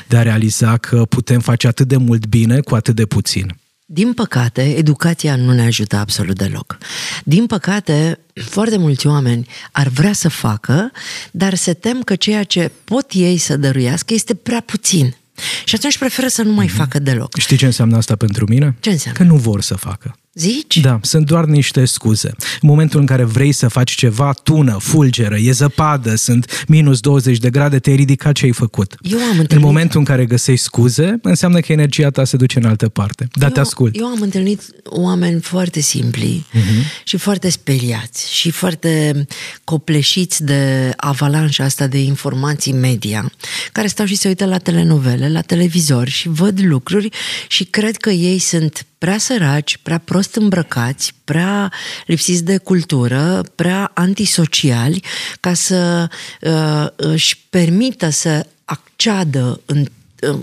de 0.08 0.16
a 0.16 0.22
realiza 0.22 0.76
că 0.76 1.04
putem 1.04 1.40
face 1.40 1.66
atât 1.66 1.88
de 1.88 1.96
mult 1.96 2.26
bine 2.26 2.60
cu 2.60 2.74
atât 2.74 2.94
de 2.94 3.06
puțin. 3.06 3.56
Din 3.88 4.12
păcate, 4.12 4.62
educația 4.62 5.36
nu 5.36 5.52
ne 5.52 5.62
ajută 5.62 5.96
absolut 5.96 6.36
deloc. 6.36 6.78
Din 7.24 7.46
păcate, 7.46 8.18
foarte 8.34 8.76
mulți 8.76 9.06
oameni 9.06 9.46
ar 9.72 9.88
vrea 9.88 10.12
să 10.12 10.28
facă, 10.28 10.90
dar 11.30 11.54
se 11.54 11.74
tem 11.74 12.02
că 12.02 12.16
ceea 12.16 12.44
ce 12.44 12.70
pot 12.84 13.06
ei 13.12 13.36
să 13.36 13.56
dăruiască 13.56 14.14
este 14.14 14.34
prea 14.34 14.60
puțin. 14.60 15.16
Și 15.64 15.74
atunci 15.74 15.98
preferă 15.98 16.26
să 16.26 16.42
nu 16.42 16.52
mai 16.52 16.66
mm-hmm. 16.66 16.76
facă 16.76 16.98
deloc. 16.98 17.36
Știi 17.36 17.56
ce 17.56 17.66
înseamnă 17.66 17.96
asta 17.96 18.16
pentru 18.16 18.46
mine? 18.48 18.76
Ce 18.80 18.90
înseamnă? 18.90 19.18
Că 19.18 19.24
nu 19.24 19.36
vor 19.36 19.60
să 19.60 19.74
facă. 19.74 20.16
Zici? 20.38 20.80
Da, 20.80 20.98
sunt 21.02 21.26
doar 21.26 21.44
niște 21.44 21.84
scuze. 21.84 22.28
În 22.60 22.68
momentul 22.68 23.00
în 23.00 23.06
care 23.06 23.24
vrei 23.24 23.52
să 23.52 23.68
faci 23.68 23.90
ceva, 23.90 24.32
tună, 24.32 24.76
fulgeră, 24.80 25.36
e 25.38 25.50
zăpadă, 25.50 26.14
sunt 26.14 26.64
minus 26.68 27.00
20 27.00 27.38
de 27.38 27.50
grade, 27.50 27.78
te-ai 27.78 27.96
ridicat 27.96 28.32
ce 28.32 28.44
ai 28.44 28.52
făcut. 28.52 28.94
Eu 29.00 29.18
am 29.18 29.28
întâlnit... 29.28 29.52
În 29.52 29.60
momentul 29.60 29.98
în 29.98 30.04
care 30.04 30.24
găsești 30.24 30.64
scuze, 30.64 31.18
înseamnă 31.22 31.60
că 31.60 31.72
energia 31.72 32.10
ta 32.10 32.24
se 32.24 32.36
duce 32.36 32.58
în 32.58 32.64
altă 32.64 32.88
parte. 32.88 33.28
Dar 33.32 33.48
eu, 33.48 33.54
te 33.54 33.60
ascult. 33.60 33.96
Eu 33.98 34.06
am 34.06 34.20
întâlnit 34.20 34.62
oameni 34.84 35.40
foarte 35.40 35.80
simpli 35.80 36.46
uh-huh. 36.52 37.04
și 37.04 37.16
foarte 37.16 37.48
speriați 37.50 38.34
și 38.34 38.50
foarte 38.50 39.26
copleșiți 39.64 40.44
de 40.44 40.92
avalanșa 40.96 41.64
asta 41.64 41.86
de 41.86 41.98
informații 41.98 42.72
media, 42.72 43.32
care 43.72 43.86
stau 43.86 44.06
și 44.06 44.16
se 44.16 44.28
uită 44.28 44.44
la 44.44 44.58
telenovele, 44.58 45.30
la 45.30 45.40
televizor 45.40 46.08
și 46.08 46.28
văd 46.28 46.60
lucruri 46.62 47.08
și 47.48 47.64
cred 47.64 47.96
că 47.96 48.10
ei 48.10 48.38
sunt 48.38 48.86
prea 49.06 49.18
săraci, 49.18 49.76
prea 49.82 49.98
prost 49.98 50.34
îmbrăcați, 50.34 51.14
prea 51.24 51.72
lipsiți 52.06 52.44
de 52.44 52.58
cultură, 52.58 53.44
prea 53.54 53.90
antisociali 53.94 55.02
ca 55.40 55.54
să 55.54 56.08
uh, 56.40 56.86
își 56.96 57.38
permită 57.50 58.08
să 58.08 58.46
acceadă 58.64 59.60
în 59.66 59.86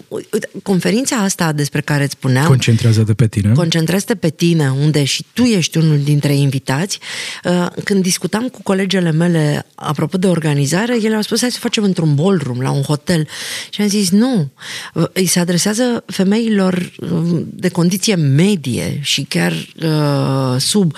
uite, 0.07 0.49
conferința 0.63 1.15
asta 1.15 1.51
despre 1.51 1.81
care 1.81 2.03
îți 2.03 2.11
spuneam... 2.11 2.47
Concentrează-te 2.47 3.13
pe 3.13 3.27
tine. 3.27 3.51
Concentrează 3.53 4.15
pe 4.15 4.29
tine, 4.29 4.71
unde 4.81 5.03
și 5.03 5.25
tu 5.33 5.43
ești 5.43 5.77
unul 5.77 5.99
dintre 6.03 6.35
invitați. 6.35 6.99
Uh, 7.43 7.67
când 7.83 8.03
discutam 8.03 8.47
cu 8.47 8.61
colegele 8.63 9.11
mele 9.11 9.65
apropo 9.75 10.17
de 10.17 10.27
organizare, 10.27 10.97
ele 11.03 11.15
au 11.15 11.21
spus 11.21 11.39
hai 11.41 11.51
să 11.51 11.59
facem 11.59 11.83
într-un 11.83 12.15
ballroom, 12.15 12.61
la 12.61 12.71
un 12.71 12.81
hotel. 12.81 13.27
Și 13.69 13.81
am 13.81 13.87
zis 13.87 14.09
nu. 14.09 14.51
Uh, 14.93 15.03
îi 15.13 15.25
se 15.25 15.39
adresează 15.39 16.03
femeilor 16.05 16.91
uh, 16.99 17.41
de 17.45 17.69
condiție 17.69 18.15
medie 18.15 18.99
și 19.01 19.21
chiar 19.23 19.51
uh, 19.51 20.59
sub. 20.59 20.95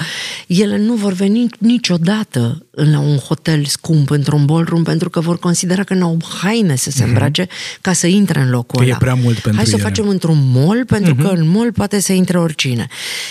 Ele 0.48 0.78
nu 0.78 0.94
vor 0.94 1.14
veni 1.14 1.48
niciodată 1.60 2.66
la 2.72 3.00
un 3.00 3.18
hotel 3.18 3.66
scump, 3.66 4.10
într-un 4.10 4.46
ballroom, 4.46 4.84
pentru 4.84 5.10
că 5.10 5.20
vor 5.20 5.40
considera 5.40 5.84
că 5.84 5.94
nu 5.94 6.06
au 6.06 6.18
haine 6.42 6.76
să 6.76 6.92
se 6.92 7.00
mhm. 7.00 7.08
îmbrace 7.08 7.46
mm-hmm. 7.46 7.82
ca 7.82 7.94
să 7.94 8.08
intre 8.08 8.40
în 8.40 8.50
locul 8.50 8.75
că 8.76 8.84
ăla. 8.84 8.96
e 8.96 8.98
prea 9.00 9.14
mult 9.14 9.40
pentru 9.40 9.56
Hai 9.62 9.66
să 9.66 9.76
ele. 9.76 9.84
facem 9.84 10.08
într-un 10.08 10.52
mall, 10.54 10.86
pentru 10.86 11.14
mm-hmm. 11.14 11.22
că 11.22 11.28
în 11.28 11.50
mall 11.50 11.72
poate 11.72 12.00
să 12.00 12.14
intre 12.14 12.40
oricine. 12.40 12.88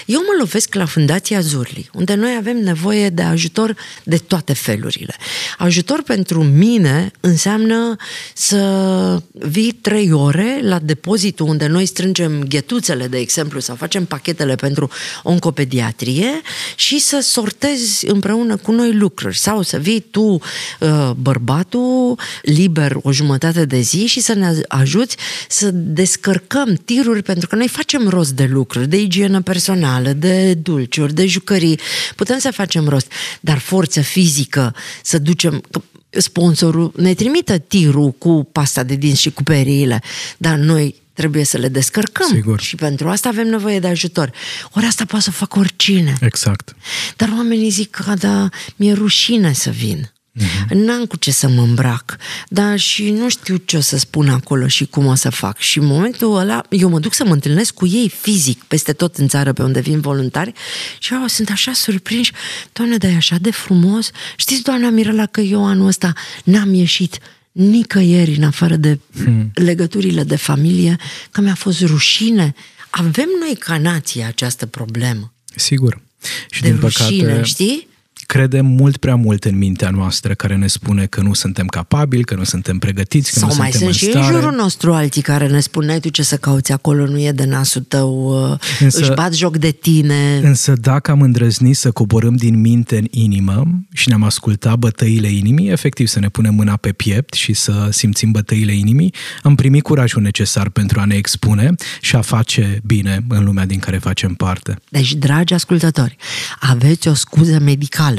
Eu 0.06 0.20
mă 0.20 0.36
lovesc 0.38 0.74
la 0.74 0.84
Fundația 0.84 1.40
Zurli, 1.40 1.90
unde 1.92 2.14
noi 2.14 2.36
avem 2.38 2.56
nevoie 2.56 3.08
de 3.08 3.22
ajutor 3.22 3.76
de 4.04 4.16
toate 4.16 4.52
felurile. 4.52 5.14
Ajutor 5.58 6.02
pentru 6.02 6.42
mine 6.42 7.10
înseamnă 7.20 7.96
să 8.34 9.22
vii 9.32 9.72
trei 9.72 10.12
ore 10.12 10.58
la 10.62 10.78
depozitul 10.78 11.46
unde 11.46 11.66
noi 11.66 11.86
strângem 11.86 12.44
ghetuțele, 12.48 13.06
de 13.06 13.18
exemplu, 13.18 13.60
sau 13.60 13.74
facem 13.76 14.04
pachetele 14.04 14.54
pentru 14.54 14.90
oncopediatrie 15.22 16.40
și 16.74 16.98
să 16.98 17.20
sortezi 17.22 18.06
împreună 18.10 18.56
cu 18.56 18.72
noi 18.72 18.92
lucruri. 18.92 19.38
Sau 19.38 19.62
să 19.62 19.78
vii 19.78 20.00
tu, 20.00 20.40
uh, 20.80 21.10
bărbatul, 21.16 22.18
liber 22.42 22.96
o 23.02 23.12
jumătate 23.12 23.64
de 23.64 23.80
zi 23.80 24.06
și 24.06 24.20
să 24.20 24.32
ne 24.34 24.52
ajuți 24.68 25.16
să 25.48 25.70
descărcăm 25.72 26.74
tiruri, 26.84 27.22
pentru 27.22 27.48
că 27.48 27.56
noi 27.56 27.68
facem 27.68 28.08
rost 28.08 28.32
de 28.32 28.44
lucruri, 28.44 28.88
de 28.88 29.00
igienă 29.00 29.42
personală, 29.42 30.12
de 30.12 30.54
dulciuri, 30.54 31.14
de 31.14 31.26
jucării. 31.26 31.78
Putem 32.16 32.38
să 32.38 32.50
facem 32.50 32.88
rost, 32.88 33.12
dar 33.40 33.58
forță 33.58 34.00
fizică, 34.00 34.74
să 35.02 35.18
ducem 35.18 35.62
sponsorul 36.10 36.92
ne 36.96 37.14
trimită 37.14 37.58
tirul 37.58 38.10
cu 38.10 38.48
pasta 38.52 38.82
de 38.82 38.94
dinți 38.94 39.20
și 39.20 39.30
cu 39.30 39.42
periile, 39.42 40.02
dar 40.36 40.56
noi 40.56 41.02
trebuie 41.12 41.44
să 41.44 41.58
le 41.58 41.68
descărcăm 41.68 42.28
Sigur. 42.34 42.60
și 42.60 42.76
pentru 42.76 43.08
asta 43.08 43.28
avem 43.28 43.46
nevoie 43.46 43.80
de 43.80 43.86
ajutor. 43.86 44.30
Ori 44.72 44.86
asta 44.86 45.04
poate 45.04 45.24
să 45.24 45.30
facă 45.30 45.58
oricine. 45.58 46.14
Exact. 46.20 46.76
Dar 47.16 47.28
oamenii 47.28 47.70
zic 47.70 47.90
că 47.90 48.14
da, 48.18 48.48
mi-e 48.76 48.92
rușine 48.92 49.52
să 49.52 49.70
vin. 49.70 50.12
Uh-huh. 50.40 50.68
N-am 50.68 51.04
cu 51.04 51.16
ce 51.16 51.30
să 51.30 51.48
mă 51.48 51.62
îmbrac, 51.62 52.16
dar 52.48 52.78
și 52.78 53.10
nu 53.10 53.28
știu 53.28 53.56
ce 53.56 53.76
o 53.76 53.80
să 53.80 53.96
spun 53.96 54.28
acolo 54.28 54.68
și 54.68 54.84
cum 54.84 55.06
o 55.06 55.14
să 55.14 55.30
fac. 55.30 55.58
Și 55.58 55.78
în 55.78 55.86
momentul 55.86 56.36
ăla, 56.36 56.64
eu 56.70 56.88
mă 56.88 56.98
duc 56.98 57.14
să 57.14 57.24
mă 57.24 57.32
întâlnesc 57.32 57.74
cu 57.74 57.86
ei 57.86 58.08
fizic, 58.08 58.62
peste 58.62 58.92
tot 58.92 59.16
în 59.16 59.28
țară 59.28 59.52
pe 59.52 59.62
unde 59.62 59.80
vin 59.80 60.00
voluntari 60.00 60.52
și 60.98 61.12
eu 61.12 61.26
sunt 61.26 61.50
așa 61.50 61.72
surprinși. 61.72 62.32
Doamne, 62.72 62.96
dar 62.96 63.10
e 63.10 63.14
așa 63.14 63.36
de 63.40 63.50
frumos. 63.50 64.10
Știți, 64.36 64.62
doamna 64.62 64.90
Mirela, 64.90 65.26
că 65.26 65.40
eu 65.40 65.66
anul 65.66 65.86
ăsta 65.86 66.12
n-am 66.44 66.74
ieșit 66.74 67.18
nicăieri 67.52 68.34
în 68.36 68.42
afară 68.42 68.76
de 68.76 68.98
hmm. 69.14 69.50
legăturile 69.54 70.22
de 70.22 70.36
familie, 70.36 70.96
că 71.30 71.40
mi-a 71.40 71.54
fost 71.54 71.80
rușine. 71.80 72.54
Avem 72.90 73.28
noi 73.40 73.56
ca 73.58 73.78
nație 73.78 74.24
această 74.24 74.66
problemă. 74.66 75.32
Sigur. 75.56 76.02
Și 76.50 76.62
de 76.62 76.70
din 76.70 76.78
rușine, 76.80 77.22
păcate, 77.22 77.42
știi? 77.42 77.88
Credem 78.26 78.66
mult 78.66 78.96
prea 78.96 79.14
mult 79.14 79.44
în 79.44 79.58
mintea 79.58 79.90
noastră 79.90 80.34
care 80.34 80.56
ne 80.56 80.66
spune 80.66 81.06
că 81.06 81.20
nu 81.20 81.32
suntem 81.34 81.66
capabili, 81.66 82.24
că 82.24 82.34
nu 82.34 82.44
suntem 82.44 82.78
pregătiți, 82.78 83.32
că 83.32 83.38
Sau 83.38 83.48
nu 83.48 83.54
mai 83.58 83.70
suntem 83.72 83.92
sunt 83.92 84.02
în 84.02 84.08
și 84.08 84.14
stare. 84.18 84.34
în 84.34 84.40
jurul 84.40 84.56
nostru 84.56 84.92
alții 84.92 85.22
care 85.22 85.46
ne 85.48 85.60
spun, 85.60 85.84
"N-ai 85.84 86.00
tu 86.00 86.08
ce 86.08 86.22
să 86.22 86.36
cauți 86.36 86.72
acolo, 86.72 87.06
nu 87.06 87.18
e 87.20 87.32
de 87.32 87.44
nasul 87.44 87.82
tău, 87.88 88.28
Însă- 88.34 88.58
Însă, 88.80 89.00
își 89.00 89.10
bat 89.14 89.34
joc 89.34 89.56
de 89.56 89.70
tine. 89.70 90.40
Însă 90.42 90.72
dacă 90.72 91.10
am 91.10 91.20
îndrăznit 91.20 91.76
să 91.76 91.90
coborâm 91.90 92.36
din 92.36 92.60
minte 92.60 92.96
în 92.96 93.06
inimă 93.10 93.66
și 93.92 94.08
ne-am 94.08 94.22
ascultat 94.22 94.76
bătăile 94.78 95.28
inimii, 95.28 95.68
efectiv 95.70 96.06
să 96.06 96.18
ne 96.18 96.28
punem 96.28 96.54
mâna 96.54 96.76
pe 96.76 96.92
piept 96.92 97.34
și 97.34 97.52
să 97.52 97.88
simțim 97.90 98.30
bătăile 98.30 98.74
inimii, 98.74 99.14
am 99.42 99.54
primit 99.54 99.82
curajul 99.82 100.22
necesar 100.22 100.68
pentru 100.68 101.00
a 101.00 101.04
ne 101.04 101.14
expune 101.14 101.74
și 102.00 102.16
a 102.16 102.20
face 102.20 102.80
bine 102.84 103.24
în 103.28 103.44
lumea 103.44 103.66
din 103.66 103.78
care 103.78 103.98
facem 103.98 104.34
parte. 104.34 104.76
Deci, 104.88 105.14
dragi 105.14 105.54
ascultători, 105.54 106.16
aveți 106.60 107.08
o 107.08 107.14
scuză 107.14 107.58
medicală. 107.60 108.13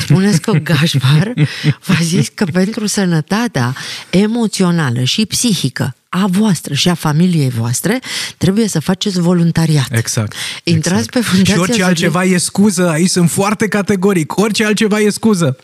Spuneți 0.00 0.40
că 0.40 0.52
Gașpar 0.52 1.32
v-a 1.86 1.98
zis 2.02 2.28
că 2.34 2.44
pentru 2.44 2.86
sănătatea 2.86 3.74
emoțională 4.10 5.02
și 5.02 5.26
psihică 5.26 5.92
a 6.08 6.26
voastră 6.26 6.74
și 6.74 6.88
a 6.88 6.94
familiei 6.94 7.48
voastre, 7.50 7.98
trebuie 8.36 8.68
să 8.68 8.80
faceți 8.80 9.20
voluntariat. 9.20 9.88
Exact. 9.90 10.32
Intrați 10.64 10.96
exact. 10.96 11.10
pe 11.10 11.20
Fundația 11.20 11.54
Și 11.54 11.58
orice 11.60 11.72
Zilei- 11.74 11.86
altceva 11.86 12.24
e 12.24 12.36
scuză, 12.36 12.88
aici 12.88 13.10
sunt 13.10 13.30
foarte 13.30 13.68
categoric, 13.68 14.36
orice 14.36 14.64
altceva 14.64 14.98
e 14.98 15.10
scuză. 15.10 15.56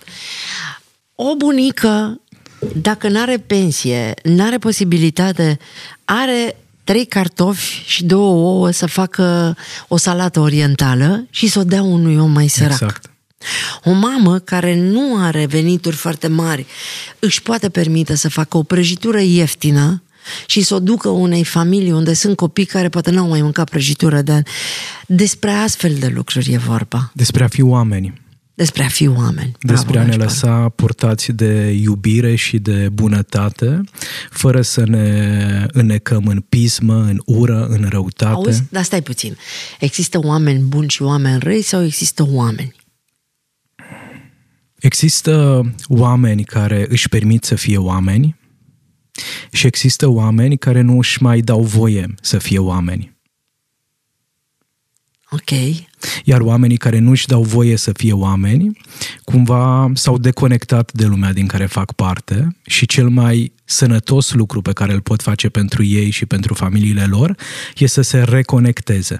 O 1.14 1.36
bunică, 1.36 2.20
dacă 2.76 3.08
nu 3.08 3.20
are 3.20 3.36
pensie, 3.46 4.14
nu 4.22 4.44
are 4.44 4.58
posibilitate, 4.58 5.58
are 6.04 6.56
trei 6.84 7.06
cartofi 7.06 7.82
și 7.86 8.04
două 8.04 8.34
ouă 8.56 8.70
să 8.70 8.86
facă 8.86 9.56
o 9.88 9.96
salată 9.96 10.40
orientală 10.40 11.26
și 11.30 11.48
să 11.48 11.58
o 11.58 11.64
dea 11.64 11.82
unui 11.82 12.16
om 12.16 12.30
mai 12.32 12.48
sărac. 12.48 12.72
Exact. 12.72 13.10
O 13.84 13.92
mamă 13.92 14.38
care 14.38 14.76
nu 14.76 15.16
are 15.18 15.46
venituri 15.46 15.96
foarte 15.96 16.26
mari 16.26 16.66
își 17.18 17.42
poate 17.42 17.68
permite 17.68 18.14
să 18.14 18.28
facă 18.28 18.56
o 18.56 18.62
prăjitură 18.62 19.20
ieftină 19.20 20.02
și 20.46 20.62
să 20.62 20.74
o 20.74 20.80
ducă 20.80 21.08
unei 21.08 21.44
familii 21.44 21.92
unde 21.92 22.14
sunt 22.14 22.36
copii 22.36 22.64
care 22.64 22.88
poate 22.88 23.10
n-au 23.10 23.28
mai 23.28 23.42
mâncat 23.42 23.70
prăjitură 23.70 24.22
de 24.22 24.32
ani. 24.32 24.46
Despre 25.06 25.50
astfel 25.50 25.94
de 25.94 26.06
lucruri 26.14 26.52
e 26.52 26.58
vorba. 26.58 27.10
Despre 27.14 27.44
a 27.44 27.48
fi 27.48 27.62
oameni. 27.62 28.22
Despre 28.56 28.82
a 28.82 28.88
fi 28.88 29.08
oameni. 29.08 29.52
Despre 29.60 29.92
Bravo, 29.92 29.98
a 29.98 30.10
ne 30.10 30.16
Gașpar. 30.16 30.26
lăsa 30.26 30.68
purtați 30.68 31.32
de 31.32 31.78
iubire 31.82 32.34
și 32.34 32.58
de 32.58 32.88
bunătate, 32.92 33.80
fără 34.30 34.62
să 34.62 34.84
ne 34.86 35.66
înnecăm 35.72 36.26
în 36.26 36.40
pismă, 36.48 36.94
în 36.94 37.20
ură, 37.24 37.66
în 37.66 37.86
răutate. 37.88 38.32
Auzi? 38.34 38.62
Dar 38.70 38.82
stai 38.82 39.02
puțin. 39.02 39.36
Există 39.80 40.18
oameni 40.22 40.62
buni 40.62 40.88
și 40.88 41.02
oameni 41.02 41.38
răi 41.42 41.62
sau 41.62 41.84
există 41.84 42.26
oameni? 42.28 42.74
Există 44.84 45.64
oameni 45.88 46.44
care 46.44 46.86
își 46.88 47.08
permit 47.08 47.44
să 47.44 47.54
fie 47.54 47.78
oameni 47.78 48.36
și 49.50 49.66
există 49.66 50.08
oameni 50.08 50.58
care 50.58 50.80
nu 50.80 50.98
își 50.98 51.22
mai 51.22 51.40
dau 51.40 51.62
voie 51.62 52.14
să 52.20 52.38
fie 52.38 52.58
oameni. 52.58 53.16
Ok. 55.30 55.50
Iar 56.24 56.40
oamenii 56.40 56.76
care 56.76 56.98
nu 56.98 57.10
își 57.10 57.26
dau 57.26 57.42
voie 57.42 57.76
să 57.76 57.92
fie 57.92 58.12
oameni, 58.12 58.80
cumva 59.24 59.90
s-au 59.94 60.18
deconectat 60.18 60.92
de 60.92 61.06
lumea 61.06 61.32
din 61.32 61.46
care 61.46 61.66
fac 61.66 61.92
parte 61.92 62.56
și 62.66 62.86
cel 62.86 63.08
mai 63.08 63.52
sănătos 63.64 64.32
lucru 64.32 64.62
pe 64.62 64.72
care 64.72 64.92
îl 64.92 65.00
pot 65.00 65.22
face 65.22 65.48
pentru 65.48 65.84
ei 65.84 66.10
și 66.10 66.26
pentru 66.26 66.54
familiile 66.54 67.04
lor 67.04 67.36
e 67.76 67.86
să 67.86 68.02
se 68.02 68.22
reconecteze. 68.22 69.18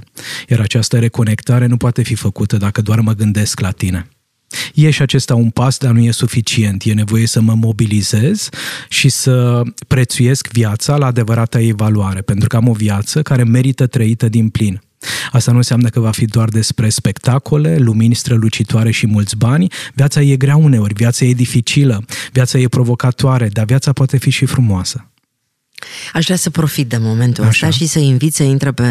Iar 0.49 0.61
această 0.61 0.99
reconectare 0.99 1.67
nu 1.67 1.77
poate 1.77 2.03
fi 2.03 2.15
făcută 2.15 2.57
dacă 2.57 2.83
doar 2.83 3.01
mă 3.01 3.13
gândesc 3.13 3.61
la 3.61 3.71
tine. 3.71 4.09
E 4.75 4.91
și 4.91 5.03
acesta 5.03 5.35
un 5.35 5.51
pas, 5.51 5.79
dar 5.79 5.93
nu 5.93 6.01
e 6.01 6.11
suficient. 6.11 6.83
E 6.85 6.93
nevoie 6.93 7.27
să 7.27 7.41
mă 7.41 7.55
mobilizez 7.55 8.49
și 8.89 9.09
să 9.09 9.63
prețuiesc 9.89 10.49
viața 10.53 10.97
la 10.97 11.07
adevărata 11.07 11.61
ei 11.61 11.73
valoare, 11.73 12.21
pentru 12.21 12.49
că 12.49 12.57
am 12.57 12.69
o 12.69 12.73
viață 12.73 13.23
care 13.23 13.45
merită 13.45 13.87
trăită 13.87 14.29
din 14.29 14.49
plin. 14.49 14.81
Asta 15.33 15.51
nu 15.51 15.57
înseamnă 15.57 15.89
că 15.89 16.01
va 16.01 16.11
fi 16.11 16.25
doar 16.25 16.49
despre 16.49 16.89
spectacole, 16.89 17.77
lumini 17.77 18.15
strălucitoare 18.15 18.91
și 18.91 19.07
mulți 19.07 19.37
bani. 19.37 19.73
Viața 19.95 20.21
e 20.21 20.37
grea 20.37 20.57
uneori, 20.57 20.95
viața 20.95 21.25
e 21.25 21.33
dificilă, 21.33 22.05
viața 22.33 22.59
e 22.59 22.69
provocatoare, 22.69 23.49
dar 23.49 23.65
viața 23.65 23.93
poate 23.93 24.17
fi 24.17 24.31
și 24.31 24.45
frumoasă. 24.45 25.09
Aș 26.13 26.25
vrea 26.25 26.37
să 26.37 26.51
profit 26.51 26.89
de 26.89 26.97
momentul 26.97 27.45
Așa. 27.45 27.67
ăsta 27.67 27.79
și 27.79 27.91
să 27.91 27.99
invit 27.99 28.35
să 28.35 28.43
intre 28.43 28.73
pe 28.73 28.83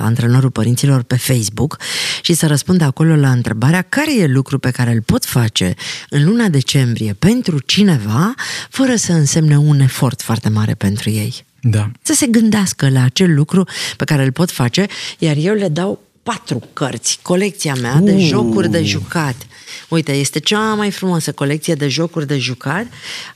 antrenorul 0.00 0.50
părinților 0.50 1.02
pe 1.02 1.16
Facebook 1.16 1.78
și 2.22 2.34
să 2.34 2.46
răspundă 2.46 2.84
acolo 2.84 3.16
la 3.16 3.30
întrebarea 3.30 3.82
care 3.82 4.18
e 4.18 4.26
lucru 4.26 4.58
pe 4.58 4.70
care 4.70 4.90
îl 4.90 5.02
pot 5.02 5.24
face 5.24 5.74
în 6.08 6.24
luna 6.24 6.48
decembrie 6.48 7.12
pentru 7.12 7.58
cineva 7.58 8.34
fără 8.68 8.94
să 8.94 9.12
însemne 9.12 9.58
un 9.58 9.80
efort 9.80 10.22
foarte 10.22 10.48
mare 10.48 10.74
pentru 10.74 11.10
ei. 11.10 11.46
Da. 11.60 11.90
Să 12.02 12.12
se 12.12 12.26
gândească 12.26 12.88
la 12.88 13.02
acel 13.02 13.34
lucru 13.34 13.64
pe 13.96 14.04
care 14.04 14.24
îl 14.24 14.32
pot 14.32 14.50
face, 14.50 14.86
iar 15.18 15.36
eu 15.36 15.54
le 15.54 15.68
dau 15.68 16.07
patru 16.28 16.62
cărți, 16.72 17.18
colecția 17.22 17.74
mea 17.80 17.94
de 17.94 18.12
Uh. 18.12 18.26
jocuri 18.26 18.70
de 18.70 18.82
jucat. 18.84 19.34
Uite, 19.88 20.12
este 20.12 20.38
cea 20.38 20.74
mai 20.74 20.90
frumoasă 20.90 21.32
colecție 21.32 21.74
de 21.74 21.88
jocuri 21.88 22.26
de 22.26 22.38
jucat. 22.38 22.86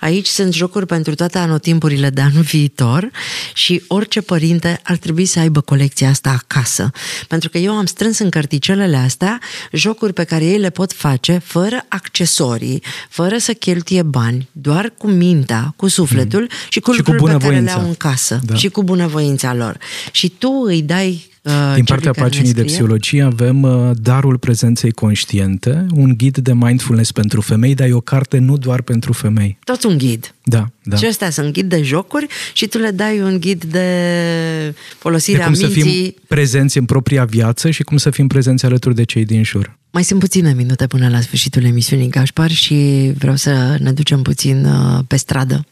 Aici 0.00 0.26
sunt 0.26 0.52
jocuri 0.54 0.86
pentru 0.86 1.14
toate 1.14 1.38
anotimpurile 1.38 2.10
de 2.10 2.20
anul 2.20 2.42
viitor 2.42 3.10
și 3.54 3.82
orice 3.88 4.20
părinte 4.20 4.80
ar 4.82 4.96
trebui 4.96 5.24
să 5.24 5.38
aibă 5.38 5.60
colecția 5.60 6.08
asta 6.08 6.30
acasă. 6.30 6.90
Pentru 7.28 7.48
că 7.48 7.58
eu 7.58 7.72
am 7.72 7.86
strâns 7.86 8.18
în 8.18 8.30
cărticelele 8.30 8.96
astea 8.96 9.40
jocuri 9.72 10.12
pe 10.12 10.24
care 10.24 10.44
ei 10.44 10.58
le 10.58 10.70
pot 10.70 10.92
face 10.92 11.40
fără 11.44 11.84
accesorii, 11.88 12.82
fără 13.08 13.38
să 13.38 13.52
cheltuie 13.52 14.02
bani, 14.02 14.48
doar 14.52 14.92
cu 14.98 15.06
mintea, 15.06 15.72
cu 15.76 15.88
sufletul 15.88 16.40
mm. 16.40 16.48
și 16.68 16.80
cu 16.80 16.92
Și 16.92 17.02
cu 17.02 17.10
lucruri 17.10 17.32
pe 17.32 17.38
care 17.38 17.54
le 17.54 17.60
bunăvoința. 17.60 17.82
au 17.82 17.88
în 17.88 17.94
casă 17.94 18.40
Da. 18.44 18.54
și 18.54 18.68
cu 18.68 18.82
bunăvoința 18.82 19.54
lor. 19.54 19.76
Și 20.10 20.28
tu 20.28 20.50
îi 20.66 20.82
dai 20.82 21.10
uh, 21.26 21.30
Din 21.42 21.52
celui 21.52 21.82
partea 21.82 22.10
care 22.10 22.20
ne 22.20 22.22
paginii 22.22 22.52
de 22.52 22.60
scrie? 22.60 22.72
psihologie 22.72 23.22
avem 23.22 23.62
uh, 23.62 23.90
Darul 23.94 24.38
prezenței 24.38 24.90
conștiente, 24.90 25.86
un 25.94 26.14
ghid 26.16 26.38
de 26.38 26.54
mindfulness 26.54 27.12
pentru 27.12 27.40
femei, 27.40 27.74
dar 27.74 27.88
e 27.88 27.92
o 27.92 28.00
carte 28.00 28.38
nu 28.38 28.56
doar 28.56 28.82
pentru 28.82 29.12
femei. 29.12 29.58
Tot 29.64 29.84
un 29.84 29.98
ghid. 29.98 30.34
Da, 30.44 30.66
da. 30.82 30.96
Și 30.96 31.06
ăstea 31.08 31.30
sunt 31.30 31.52
ghid 31.52 31.68
de 31.68 31.82
jocuri 31.82 32.26
și 32.52 32.66
tu 32.66 32.78
le 32.78 32.90
dai 32.90 33.20
un 33.20 33.40
ghid 33.40 33.64
de 33.64 33.68
De 33.68 34.74
folosire 34.98 35.42
a 35.42 35.44
cum 35.44 35.54
să 35.54 35.66
minții. 35.66 35.82
fim 35.82 36.14
prezenți 36.26 36.78
în 36.78 36.84
propria 36.84 37.24
viață 37.24 37.70
și 37.70 37.82
cum 37.82 37.96
să 37.96 38.10
fim 38.10 38.26
prezenți 38.26 38.64
alături 38.64 38.94
de 38.94 39.04
cei 39.04 39.24
din 39.24 39.44
jur. 39.44 39.78
Mai 39.90 40.04
sunt 40.04 40.20
puține 40.20 40.52
minute 40.52 40.86
până 40.86 41.08
la 41.08 41.20
sfârșitul 41.20 41.64
emisiunii 41.64 42.08
Gașpar 42.08 42.50
și 42.50 43.10
vreau 43.18 43.36
să 43.36 43.76
ne 43.80 43.92
ducem 43.92 44.22
puțin 44.22 44.64
uh, 44.64 44.98
pe 45.06 45.16
stradă 45.16 45.66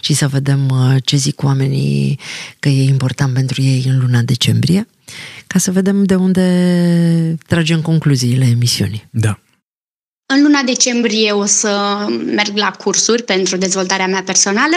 și 0.00 0.14
să 0.14 0.28
vedem 0.28 0.68
uh, 0.68 0.94
ce 1.04 1.16
zic 1.16 1.42
oamenii 1.42 2.18
că 2.58 2.68
e 2.68 2.82
important 2.82 3.34
pentru 3.34 3.62
ei 3.62 3.84
în 3.88 3.98
luna 3.98 4.22
decembrie, 4.22 4.88
ca 5.46 5.58
să 5.58 5.70
vedem 5.70 6.04
de 6.04 6.14
unde 6.14 7.36
tragem 7.46 7.80
concluziile 7.80 8.44
emisiunii. 8.44 9.06
Da. 9.10 9.38
În 10.34 10.42
luna 10.42 10.62
decembrie 10.62 11.32
o 11.32 11.44
să 11.44 12.04
merg 12.24 12.56
la 12.56 12.70
cursuri 12.70 13.22
pentru 13.22 13.56
dezvoltarea 13.56 14.06
mea 14.06 14.22
personală 14.24 14.76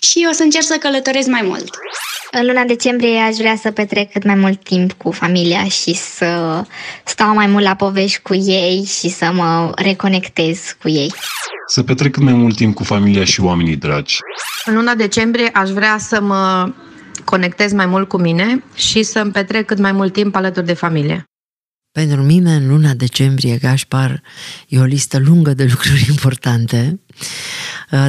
și 0.00 0.26
o 0.30 0.32
să 0.32 0.42
încerc 0.42 0.64
să 0.64 0.76
călătoresc 0.80 1.28
mai 1.28 1.42
mult. 1.44 1.68
În 2.30 2.46
luna 2.46 2.64
decembrie 2.64 3.18
aș 3.18 3.36
vrea 3.36 3.56
să 3.56 3.70
petrec 3.70 4.12
cât 4.12 4.24
mai 4.24 4.34
mult 4.34 4.64
timp 4.64 4.92
cu 4.92 5.10
familia 5.10 5.64
și 5.64 5.94
să 5.94 6.62
stau 7.04 7.34
mai 7.34 7.46
mult 7.46 7.64
la 7.64 7.74
povești 7.74 8.20
cu 8.22 8.34
ei 8.34 8.84
și 8.98 9.08
să 9.08 9.30
mă 9.34 9.72
reconectez 9.74 10.58
cu 10.82 10.88
ei. 10.88 11.12
Să 11.66 11.82
petrec 11.82 12.12
cât 12.12 12.22
mai 12.22 12.32
mult 12.32 12.56
timp 12.56 12.74
cu 12.74 12.84
familia 12.84 13.24
și 13.24 13.40
oamenii 13.40 13.76
dragi. 13.76 14.16
În 14.64 14.74
luna 14.74 14.94
decembrie 14.94 15.50
aș 15.54 15.70
vrea 15.70 15.96
să 15.98 16.20
mă 16.20 16.72
conectez 17.24 17.72
mai 17.72 17.86
mult 17.86 18.08
cu 18.08 18.16
mine 18.16 18.64
și 18.74 19.02
să-mi 19.02 19.30
petrec 19.32 19.66
cât 19.66 19.78
mai 19.78 19.92
mult 19.92 20.12
timp 20.12 20.34
alături 20.34 20.66
de 20.66 20.74
familie. 20.74 21.24
Pentru 21.92 22.22
mine, 22.22 22.54
în 22.54 22.68
luna 22.68 22.94
decembrie, 22.94 23.56
Gașpar, 23.56 24.22
e 24.68 24.78
o 24.78 24.84
listă 24.84 25.18
lungă 25.18 25.54
de 25.54 25.64
lucruri 25.64 26.06
importante, 26.14 27.00
uh, 27.90 28.06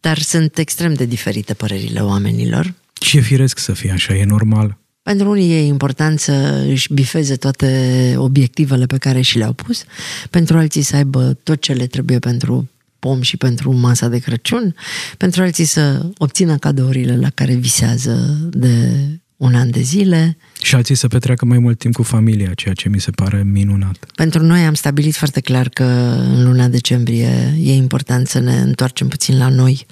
dar 0.00 0.18
sunt 0.18 0.58
extrem 0.58 0.94
de 0.94 1.04
diferite 1.04 1.54
părerile 1.54 2.00
oamenilor. 2.00 2.74
Și 3.00 3.16
e 3.16 3.20
firesc 3.20 3.58
să 3.58 3.72
fie 3.72 3.90
așa, 3.90 4.14
e 4.14 4.24
normal. 4.24 4.78
Pentru 5.02 5.30
unii 5.30 5.52
e 5.52 5.66
important 5.66 6.20
să 6.20 6.64
își 6.68 6.92
bifeze 6.92 7.36
toate 7.36 8.14
obiectivele 8.16 8.86
pe 8.86 8.98
care 8.98 9.20
și 9.20 9.38
le-au 9.38 9.52
pus, 9.52 9.84
pentru 10.30 10.58
alții 10.58 10.82
să 10.82 10.96
aibă 10.96 11.38
tot 11.42 11.60
ce 11.60 11.72
le 11.72 11.86
trebuie 11.86 12.18
pentru 12.18 12.68
pom 12.98 13.20
și 13.20 13.36
pentru 13.36 13.72
masa 13.72 14.08
de 14.08 14.18
Crăciun, 14.18 14.74
pentru 15.16 15.42
alții 15.42 15.64
să 15.64 16.06
obțină 16.18 16.56
cadourile 16.56 17.16
la 17.16 17.30
care 17.30 17.54
visează 17.54 18.38
de 18.50 18.98
un 19.36 19.54
an 19.54 19.70
de 19.70 19.80
zile. 19.80 20.36
Și 20.64 20.74
alții 20.74 20.94
să 20.94 21.08
petreacă 21.08 21.44
mai 21.44 21.58
mult 21.58 21.78
timp 21.78 21.94
cu 21.94 22.02
familia, 22.02 22.50
ceea 22.54 22.74
ce 22.74 22.88
mi 22.88 23.00
se 23.00 23.10
pare 23.10 23.42
minunat. 23.42 23.96
Pentru 24.14 24.42
noi 24.42 24.60
am 24.60 24.74
stabilit 24.74 25.14
foarte 25.16 25.40
clar 25.40 25.68
că 25.68 25.84
în 26.28 26.44
luna 26.44 26.68
decembrie 26.68 27.54
e 27.62 27.74
important 27.74 28.28
să 28.28 28.38
ne 28.38 28.56
întoarcem 28.56 29.08
puțin 29.08 29.38
la 29.38 29.48
noi 29.48 29.86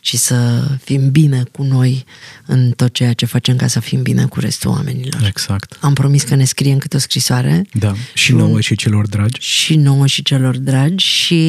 și 0.00 0.16
să 0.16 0.68
fim 0.84 1.10
bine 1.10 1.42
cu 1.52 1.62
noi 1.62 2.04
în 2.46 2.70
tot 2.70 2.92
ceea 2.92 3.12
ce 3.12 3.26
facem 3.26 3.56
ca 3.56 3.66
să 3.66 3.80
fim 3.80 4.02
bine 4.02 4.24
cu 4.24 4.40
restul 4.40 4.70
oamenilor. 4.70 5.22
Exact. 5.26 5.76
Am 5.80 5.94
promis 5.94 6.22
că 6.22 6.34
ne 6.34 6.44
scriem 6.44 6.78
câte 6.78 6.96
o 6.96 6.98
scrisoare. 6.98 7.66
Da, 7.72 7.94
și 8.14 8.32
un- 8.32 8.38
nouă 8.38 8.60
și 8.60 8.74
celor 8.76 9.06
dragi. 9.06 9.40
și 9.40 9.76
nouă 9.76 10.06
și 10.06 10.22
celor 10.22 10.56
dragi 10.56 11.04
și 11.06 11.42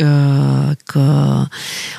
uh, 0.00 0.70
că 0.84 1.46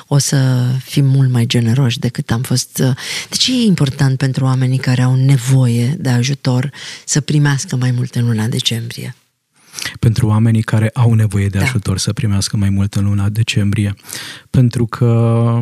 o 0.06 0.18
să 0.18 0.66
fim 0.84 1.04
mult 1.06 1.30
mai 1.30 1.46
generoși 1.46 1.98
decât 1.98 2.30
am 2.30 2.42
fost. 2.42 2.78
Uh, 2.78 2.90
de 3.30 3.36
ce 3.36 3.52
e 3.52 3.64
important 3.64 4.16
pentru 4.18 4.44
oamenii 4.44 4.78
care 4.78 5.02
au 5.02 5.14
nevoie 5.14 5.96
de 5.98 6.08
ajutor 6.10 6.70
să 7.04 7.20
primească 7.20 7.76
mai 7.76 7.90
mult 7.90 8.14
în 8.14 8.24
luna 8.24 8.46
decembrie? 8.46 9.14
pentru 9.98 10.26
oamenii 10.26 10.62
care 10.62 10.90
au 10.94 11.14
nevoie 11.14 11.48
de 11.48 11.58
Da. 11.58 11.64
ajutor 11.64 11.98
să 11.98 12.12
primească 12.12 12.56
mai 12.56 12.70
mult 12.70 12.94
în 12.94 13.04
luna 13.04 13.28
decembrie. 13.28 13.94
Pentru 14.50 14.86
că 14.86 15.58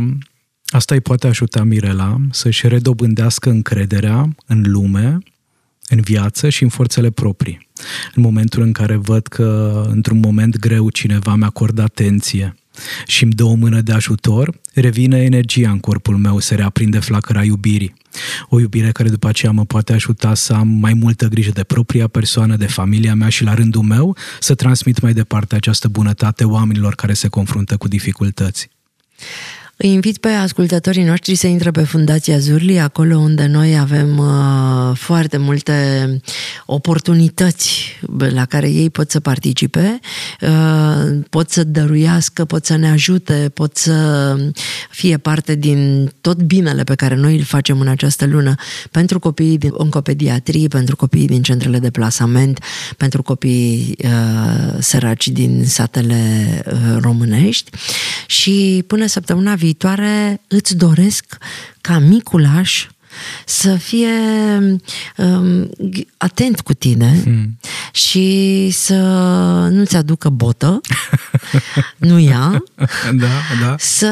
asta 0.66 0.94
îi 0.94 1.00
poate 1.00 1.26
ajuta 1.26 1.62
Mirela 1.62 2.16
să-și 2.30 2.68
redobândească 2.68 3.50
încrederea 3.50 4.34
în 4.46 4.62
lume, 4.66 5.18
în 5.88 6.00
viață 6.00 6.48
și 6.48 6.62
în 6.62 6.68
forțele 6.68 7.10
proprii. 7.10 7.68
În 8.14 8.22
momentul 8.22 8.62
în 8.62 8.72
care 8.72 8.96
văd 8.96 9.26
că 9.26 9.82
într-un 9.88 10.18
moment 10.18 10.58
greu 10.58 10.90
cineva 10.90 11.34
mi 11.34 11.44
acordă 11.44 11.82
atenție 11.82 12.54
și 13.06 13.22
îmi 13.22 13.32
dă 13.32 13.44
o 13.44 13.54
mână 13.54 13.80
de 13.80 13.92
ajutor, 13.92 14.54
revine 14.74 15.18
energia 15.18 15.70
în 15.70 15.78
corpul 15.78 16.16
meu, 16.16 16.38
se 16.38 16.54
reaprinde 16.54 16.98
flacăra 16.98 17.44
iubirii. 17.44 17.94
O 18.48 18.60
iubire 18.60 18.92
care 18.92 19.08
după 19.08 19.28
aceea 19.28 19.52
mă 19.52 19.64
poate 19.64 19.92
ajuta 19.92 20.34
să 20.34 20.52
am 20.52 20.68
mai 20.68 20.94
multă 20.94 21.26
grijă 21.26 21.50
de 21.50 21.64
propria 21.64 22.06
persoană, 22.06 22.56
de 22.56 22.66
familia 22.66 23.14
mea 23.14 23.28
și 23.28 23.44
la 23.44 23.54
rândul 23.54 23.82
meu 23.82 24.16
să 24.40 24.54
transmit 24.54 25.00
mai 25.00 25.12
departe 25.12 25.54
această 25.54 25.88
bunătate 25.88 26.44
oamenilor 26.44 26.94
care 26.94 27.12
se 27.12 27.28
confruntă 27.28 27.76
cu 27.76 27.88
dificultăți. 27.88 28.70
Îi 29.80 29.92
invit 29.92 30.18
pe 30.18 30.28
ascultătorii 30.28 31.04
noștri 31.04 31.34
să 31.34 31.46
intre 31.46 31.70
pe 31.70 31.82
Fundația 31.82 32.38
Zurli, 32.38 32.78
acolo 32.78 33.18
unde 33.18 33.46
noi 33.46 33.78
avem 33.78 34.18
uh, 34.18 34.96
foarte 34.96 35.36
multe 35.36 35.74
oportunități 36.66 37.98
la 38.16 38.44
care 38.44 38.70
ei 38.70 38.90
pot 38.90 39.10
să 39.10 39.20
participe, 39.20 40.00
uh, 40.40 41.18
pot 41.30 41.50
să 41.50 41.64
dăruiască, 41.64 42.44
pot 42.44 42.64
să 42.64 42.76
ne 42.76 42.88
ajute, 42.88 43.50
pot 43.54 43.76
să 43.76 44.36
fie 44.90 45.16
parte 45.16 45.54
din 45.54 46.12
tot 46.20 46.42
binele 46.42 46.84
pe 46.84 46.94
care 46.94 47.14
noi 47.14 47.36
îl 47.36 47.42
facem 47.42 47.80
în 47.80 47.88
această 47.88 48.26
lună 48.26 48.54
pentru 48.90 49.18
copiii 49.18 49.58
din 49.58 49.70
oncopediatrie, 49.72 50.68
pentru 50.68 50.96
copiii 50.96 51.26
din 51.26 51.42
centrele 51.42 51.78
de 51.78 51.90
plasament, 51.90 52.58
pentru 52.96 53.22
copiii 53.22 53.96
uh, 54.04 54.74
săraci 54.78 55.28
din 55.28 55.64
satele 55.64 56.46
uh, 56.66 56.96
românești. 57.00 57.70
Și 58.26 58.84
până 58.86 59.06
săptămâna 59.06 59.50
viitoare 59.50 59.66
îți 60.48 60.76
doresc 60.76 61.38
ca 61.80 61.98
Miculaș 61.98 62.86
să 63.46 63.74
fie 63.74 64.08
um, 65.16 65.70
atent 66.16 66.60
cu 66.60 66.74
tine 66.74 67.20
hmm. 67.22 67.58
și 67.92 68.68
să 68.70 68.94
nu-ți 69.70 69.96
aducă 69.96 70.28
botă, 70.28 70.80
nu 71.96 72.18
ea, 72.18 72.64
da, 73.14 73.26
da. 73.62 73.74
să 73.78 74.10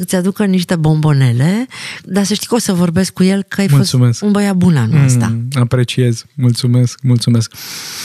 îți 0.00 0.14
aducă 0.14 0.44
niște 0.44 0.76
bombonele, 0.76 1.66
dar 2.04 2.24
să 2.24 2.34
știi 2.34 2.46
că 2.46 2.54
o 2.54 2.58
să 2.58 2.72
vorbesc 2.72 3.12
cu 3.12 3.22
el 3.22 3.42
că 3.42 3.60
ai 3.60 3.66
Mulțumesc. 3.70 4.10
fost 4.10 4.22
un 4.22 4.30
băiat 4.30 4.54
bun 4.56 4.76
anul 4.76 5.04
ăsta. 5.04 5.26
Mm, 5.26 5.48
apreciez, 5.60 6.24
mulțumesc, 6.34 6.98
mulțumesc. 7.02 7.52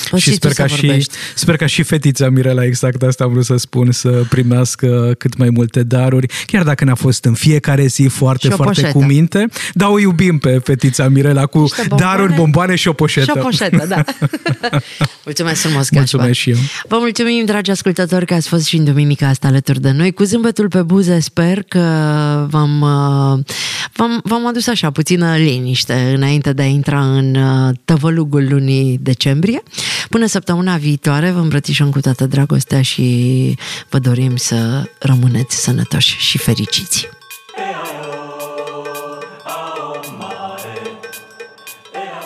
Poți 0.10 0.22
și 0.22 0.30
tu 0.30 0.36
sper 0.36 0.52
să 0.52 0.62
ca 0.62 0.68
și, 0.68 0.86
vorbești. 0.86 1.14
sper 1.36 1.56
ca 1.56 1.66
și 1.66 1.84
fetița 1.84 2.30
Mirela, 2.30 2.66
exact 2.66 3.04
asta 3.04 3.24
am 3.24 3.32
vrut 3.32 3.46
să 3.46 3.56
spun, 3.58 3.92
să 3.92 4.24
primească 4.30 5.16
cât 5.18 5.38
mai 5.38 5.50
multe 5.50 5.84
daruri, 5.84 6.28
chiar 6.46 6.64
dacă 6.64 6.84
ne-a 6.84 6.96
fost 6.96 7.26
în 7.26 7.34
fiecare 7.34 7.86
zi 7.86 8.04
foarte, 8.04 8.48
Și 8.48 8.54
o 8.54 8.56
foarte 8.56 8.82
poșetă. 8.82 8.98
cu 8.98 9.06
minte, 9.06 9.46
dar 9.74 9.90
o 9.90 10.00
iubim 10.00 10.21
pe 10.30 10.60
fetița 10.64 11.08
Mirela 11.08 11.46
cu 11.46 11.60
Niște 11.60 11.86
bomboane. 11.88 12.16
daruri, 12.16 12.36
bomboane 12.36 12.76
și 12.76 12.88
o 12.88 12.94
poșetă. 12.94 13.26
Și 13.26 13.38
o 13.38 13.42
poșetă, 13.42 13.86
da. 13.88 14.04
mulțumesc 15.26 15.62
frumos, 15.62 15.90
Gașpar. 15.90 15.98
Mulțumesc 15.98 16.40
și 16.40 16.50
eu. 16.50 16.58
Vă 16.88 16.98
mulțumim, 17.00 17.46
dragi 17.46 17.72
ascultători, 17.72 18.26
că 18.26 18.34
ați 18.34 18.48
fost 18.48 18.66
și 18.66 18.76
în 18.76 18.84
duminica 18.84 19.28
asta 19.28 19.48
alături 19.48 19.82
de 19.82 19.92
noi. 19.92 20.12
Cu 20.12 20.24
zâmbetul 20.24 20.68
pe 20.68 20.82
buze 20.82 21.20
sper 21.20 21.64
că 21.64 21.80
v-am, 22.50 22.82
uh, 22.82 23.44
v-am, 23.94 24.22
v-am 24.24 24.48
adus 24.48 24.68
așa 24.68 24.92
puțină 24.92 25.36
liniște 25.36 26.14
înainte 26.16 26.54
de 26.54 26.62
a 26.62 26.66
intra 26.66 27.02
în 27.02 27.36
uh, 27.36 27.76
tăvălugul 27.86 28.48
lunii 28.50 29.00
decembrie. 29.02 29.64
Până 30.10 30.26
săptămâna 30.26 30.76
viitoare 30.76 31.32
vă 31.32 31.40
îmbrățișăm 31.40 31.90
cu 31.90 32.00
toată 32.00 32.26
dragostea 32.26 32.82
și 32.82 33.56
vă 33.90 34.00
dorim 34.00 34.36
să 34.36 34.90
rămâneți 35.00 35.56
sănătoși 35.64 36.18
și 36.20 36.38
fericiți. 36.38 37.10